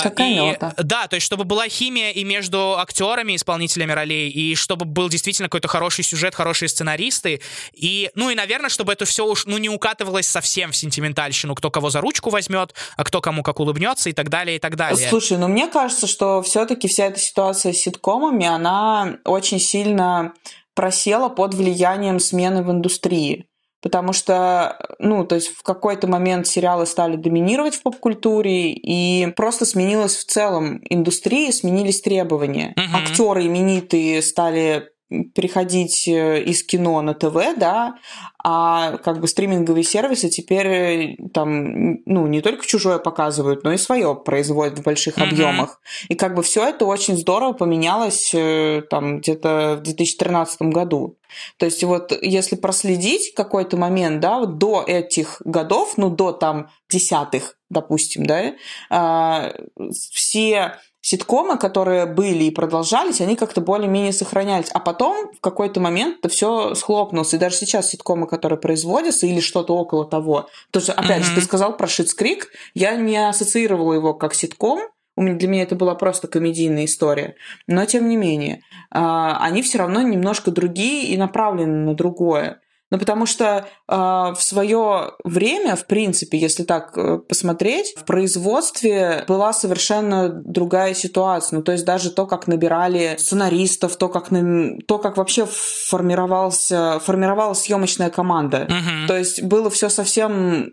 [0.03, 0.57] Какая и.
[0.83, 5.47] Да, то есть чтобы была химия и между актерами, исполнителями ролей, и чтобы был действительно
[5.47, 7.41] какой-то хороший сюжет, хорошие сценаристы,
[7.73, 11.71] и, ну и, наверное, чтобы это все уж, ну, не укатывалось совсем в сентиментальщину, кто
[11.71, 15.09] кого за ручку возьмет, а кто кому как улыбнется и так далее, и так далее.
[15.09, 20.33] Слушай, ну мне кажется, что все-таки вся эта ситуация с ситкомами, она очень сильно
[20.73, 23.47] просела под влиянием смены в индустрии.
[23.81, 29.65] Потому что, ну, то есть в какой-то момент сериалы стали доминировать в поп-культуре, и просто
[29.65, 32.73] сменилась в целом индустрия, сменились требования.
[32.75, 33.03] Uh-huh.
[33.03, 37.95] Актеры именитые стали переходить э, из кино на ТВ, да,
[38.43, 43.77] а как бы стриминговые сервисы теперь э, там, ну, не только чужое показывают, но и
[43.77, 45.23] свое производят в больших mm-hmm.
[45.23, 45.81] объемах.
[46.09, 51.17] И как бы все это очень здорово поменялось э, там где-то в 2013 году.
[51.57, 56.69] То есть вот если проследить какой-то момент, да, вот до этих годов, ну, до там
[56.89, 58.53] десятых, допустим, да,
[58.89, 59.53] а,
[59.91, 60.77] все
[61.07, 64.69] ситкомы, которые были и продолжались, они как-то более-менее сохранялись.
[64.73, 67.33] А потом в какой-то момент это все схлопнулось.
[67.33, 70.49] И даже сейчас ситкомы, которые производятся, или что-то около того.
[70.69, 71.23] Тоже, опять mm-hmm.
[71.23, 74.81] же, ты сказал про Крик, я не ассоциировала его как ситком,
[75.15, 77.35] для меня это была просто комедийная история.
[77.67, 82.59] Но тем не менее, а, они все равно немножко другие и направлены на другое.
[82.89, 89.25] Ну, потому что э, в свое время, в принципе, если так э, посмотреть, в производстве
[89.27, 91.57] была совершенно другая ситуация.
[91.57, 94.77] Ну, то есть даже то, как набирали сценаристов, то, как, на...
[94.87, 98.67] то, как вообще формировался, формировалась съемочная команда.
[98.69, 99.07] Uh-huh.
[99.07, 100.71] То есть было все совсем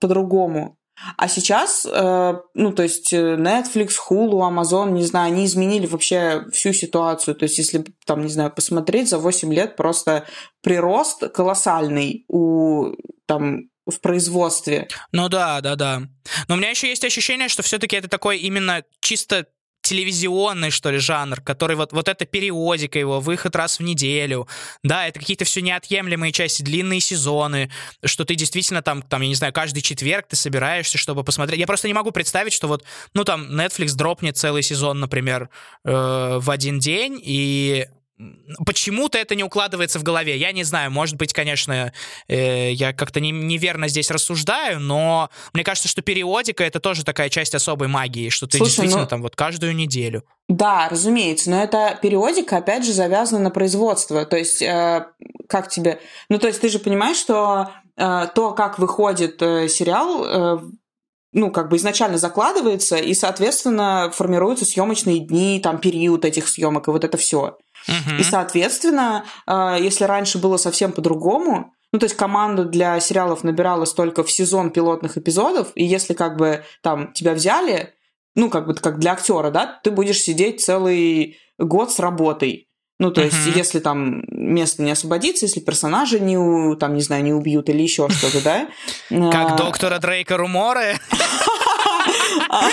[0.00, 0.76] по-другому.
[1.16, 6.44] А сейчас, э, ну, то есть э, Netflix, Hulu, Amazon, не знаю, они изменили вообще
[6.52, 7.34] всю ситуацию.
[7.34, 10.26] То есть если, там, не знаю, посмотреть, за 8 лет просто
[10.62, 12.92] прирост колоссальный у,
[13.26, 14.88] там, в производстве.
[15.12, 16.02] Ну да, да, да.
[16.48, 19.46] Но у меня еще есть ощущение, что все-таки это такой именно чисто
[19.84, 24.48] телевизионный, что ли, жанр, который вот, вот эта периодика его, выход раз в неделю,
[24.82, 27.70] да, это какие-то все неотъемлемые части, длинные сезоны,
[28.04, 31.60] что ты действительно там, там, я не знаю, каждый четверг ты собираешься, чтобы посмотреть.
[31.60, 35.50] Я просто не могу представить, что вот, ну, там, Netflix дропнет целый сезон, например,
[35.84, 37.86] э, в один день, и
[38.64, 40.36] Почему-то это не укладывается в голове.
[40.36, 41.92] Я не знаю, может быть, конечно,
[42.28, 47.28] э, я как-то не, неверно здесь рассуждаю, но мне кажется, что периодика это тоже такая
[47.28, 50.22] часть особой магии, что ты Слушай, действительно ну, там вот каждую неделю.
[50.48, 54.24] Да, разумеется, но эта периодика, опять же, завязана на производство.
[54.24, 55.06] То есть, э,
[55.48, 55.98] как тебе...
[56.28, 60.60] Ну, то есть ты же понимаешь, что э, то, как выходит э, сериал, э,
[61.32, 66.92] ну, как бы изначально закладывается, и, соответственно, формируются съемочные дни, там, период этих съемок, и
[66.92, 67.58] вот это все.
[67.88, 68.20] Uh-huh.
[68.20, 73.92] И, соответственно, э, если раньше было совсем по-другому, ну, то есть команда для сериалов набиралась
[73.92, 77.94] только в сезон пилотных эпизодов, и если как бы там тебя взяли,
[78.34, 82.68] ну, как бы как для актера, да, ты будешь сидеть целый год с работой.
[83.00, 83.26] Ну, то uh-huh.
[83.26, 87.82] есть, если там место не освободится, если персонажа не, там, не знаю, не убьют или
[87.82, 88.68] еще что-то, да?
[89.30, 89.56] Как а.
[89.56, 90.96] доктора Дрейка Руморы?
[92.48, 92.68] А,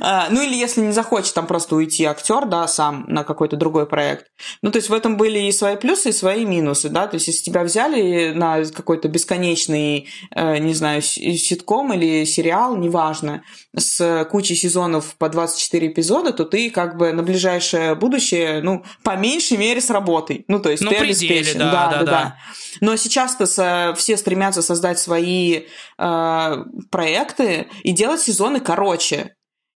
[0.00, 3.86] а, ну или если не захочет там просто уйти актер, да, сам на какой-то другой
[3.86, 4.26] проект.
[4.62, 7.06] Ну то есть в этом были и свои плюсы, и свои минусы, да.
[7.06, 13.42] То есть если тебя взяли на какой-то бесконечный, э, не знаю, ситком или сериал, неважно,
[13.76, 19.16] с кучей сезонов по 24 эпизода, то ты как бы на ближайшее будущее, ну, по
[19.16, 20.44] меньшей мере с работой.
[20.48, 21.58] Ну, то есть ну, ты обеспечен.
[21.58, 22.36] Да, да, да, да.
[22.80, 25.62] Но сейчас-то все стремятся создать свои
[25.98, 28.89] э, проекты и делать сезоны короче.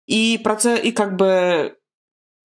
[0.05, 1.77] И, процесс, и как бы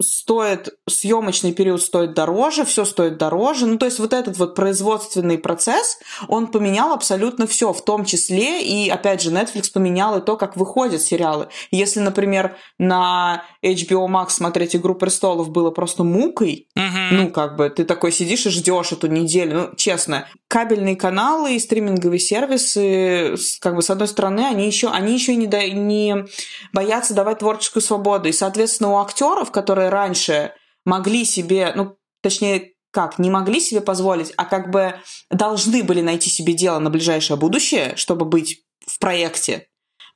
[0.01, 3.67] стоит, съемочный период стоит дороже, все стоит дороже.
[3.67, 5.99] Ну, то есть вот этот вот производственный процесс,
[6.29, 10.57] он поменял абсолютно все, в том числе и, опять же, Netflix поменял и то, как
[10.57, 11.49] выходят сериалы.
[11.71, 17.09] Если, например, на HBO Max смотреть «Игру престолов» было просто мукой, uh-huh.
[17.11, 19.55] ну, как бы, ты такой сидишь и ждешь эту неделю.
[19.55, 25.13] Ну, честно, кабельные каналы и стриминговые сервисы, как бы, с одной стороны, они еще, они
[25.15, 26.27] еще не, да, не
[26.73, 28.29] боятся давать творческую свободу.
[28.29, 30.53] И, соответственно, у актеров, которые раньше
[30.85, 34.95] могли себе, ну, точнее, как, не могли себе позволить, а как бы
[35.31, 39.69] должны были найти себе дело на ближайшее будущее, чтобы быть в проекте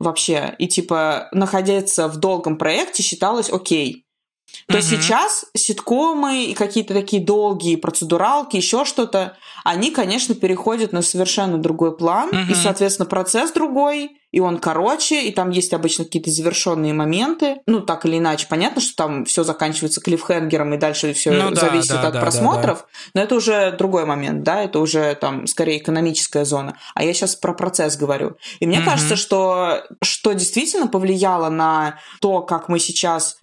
[0.02, 0.54] вообще.
[0.58, 4.06] И, типа, находиться в долгом проекте считалось окей
[4.66, 4.82] то угу.
[4.82, 11.96] сейчас ситкомы и какие-то такие долгие процедуралки, еще что-то, они, конечно, переходят на совершенно другой
[11.96, 12.52] план, угу.
[12.52, 17.56] и, соответственно, процесс другой, и он короче, и там есть обычно какие-то завершенные моменты.
[17.66, 21.92] Ну, так или иначе, понятно, что там все заканчивается клиффхенгером, и дальше все ну, зависит
[21.92, 23.10] да, от да, просмотров, да, да.
[23.14, 26.78] но это уже другой момент, да, это уже там скорее экономическая зона.
[26.94, 28.36] А я сейчас про процесс говорю.
[28.58, 28.86] И мне угу.
[28.86, 33.36] кажется, что, что действительно повлияло на то, как мы сейчас,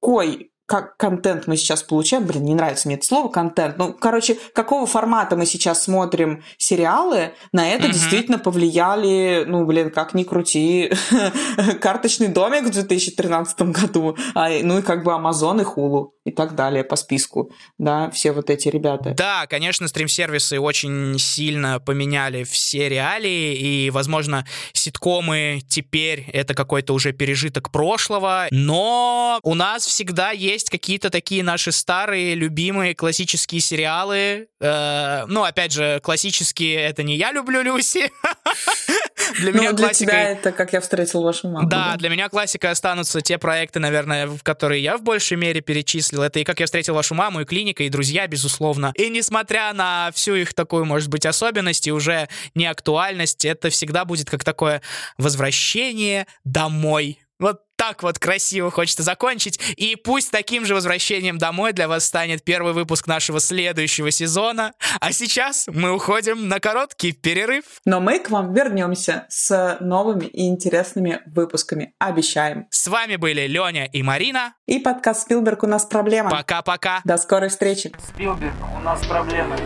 [0.00, 4.36] какой как контент мы сейчас получаем, блин, не нравится мне это слово контент, ну, короче,
[4.52, 7.92] какого формата мы сейчас смотрим сериалы, на это uh-huh.
[7.92, 10.92] действительно повлияли, ну, блин, как ни крути,
[11.80, 16.54] карточный домик в 2013 году, а, ну и как бы Amazon и Hulu и так
[16.54, 19.14] далее по списку, да, все вот эти ребята.
[19.16, 24.44] Да, конечно, стрим-сервисы очень сильно поменяли все реалии, и, возможно,
[24.74, 31.44] ситкомы теперь это какой-то уже пережиток прошлого, но у нас всегда есть есть какие-то такие
[31.44, 34.48] наши старые, любимые классические сериалы.
[34.60, 38.10] Э, ну, опять же, классические— это не «Я люблю Люси».
[39.40, 41.68] Для меня для тебя это «Как я встретил вашу маму».
[41.68, 46.22] Да, для меня классикой останутся те проекты, наверное, в которые я в большей мере перечислил.
[46.22, 48.92] Это и «Как я встретил вашу маму», и «Клиника», и «Друзья», безусловно.
[48.96, 54.04] И несмотря на всю их такую, может быть, особенность и уже не актуальность, это всегда
[54.04, 54.80] будет как такое
[55.18, 57.18] возвращение домой.
[57.38, 59.58] Вот так вот красиво хочется закончить.
[59.76, 64.74] И пусть таким же возвращением домой для вас станет первый выпуск нашего следующего сезона.
[65.00, 67.64] А сейчас мы уходим на короткий перерыв.
[67.86, 71.94] Но мы к вам вернемся с новыми и интересными выпусками.
[71.98, 72.66] Обещаем.
[72.70, 74.52] С вами были Леня и Марина.
[74.66, 75.62] И подкаст «Спилберг.
[75.62, 76.28] У нас проблема».
[76.28, 77.00] Пока-пока.
[77.04, 77.90] До скорой встречи.
[78.12, 79.56] Спилберг, у нас проблемы.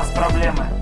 [0.00, 0.79] нас проблемы.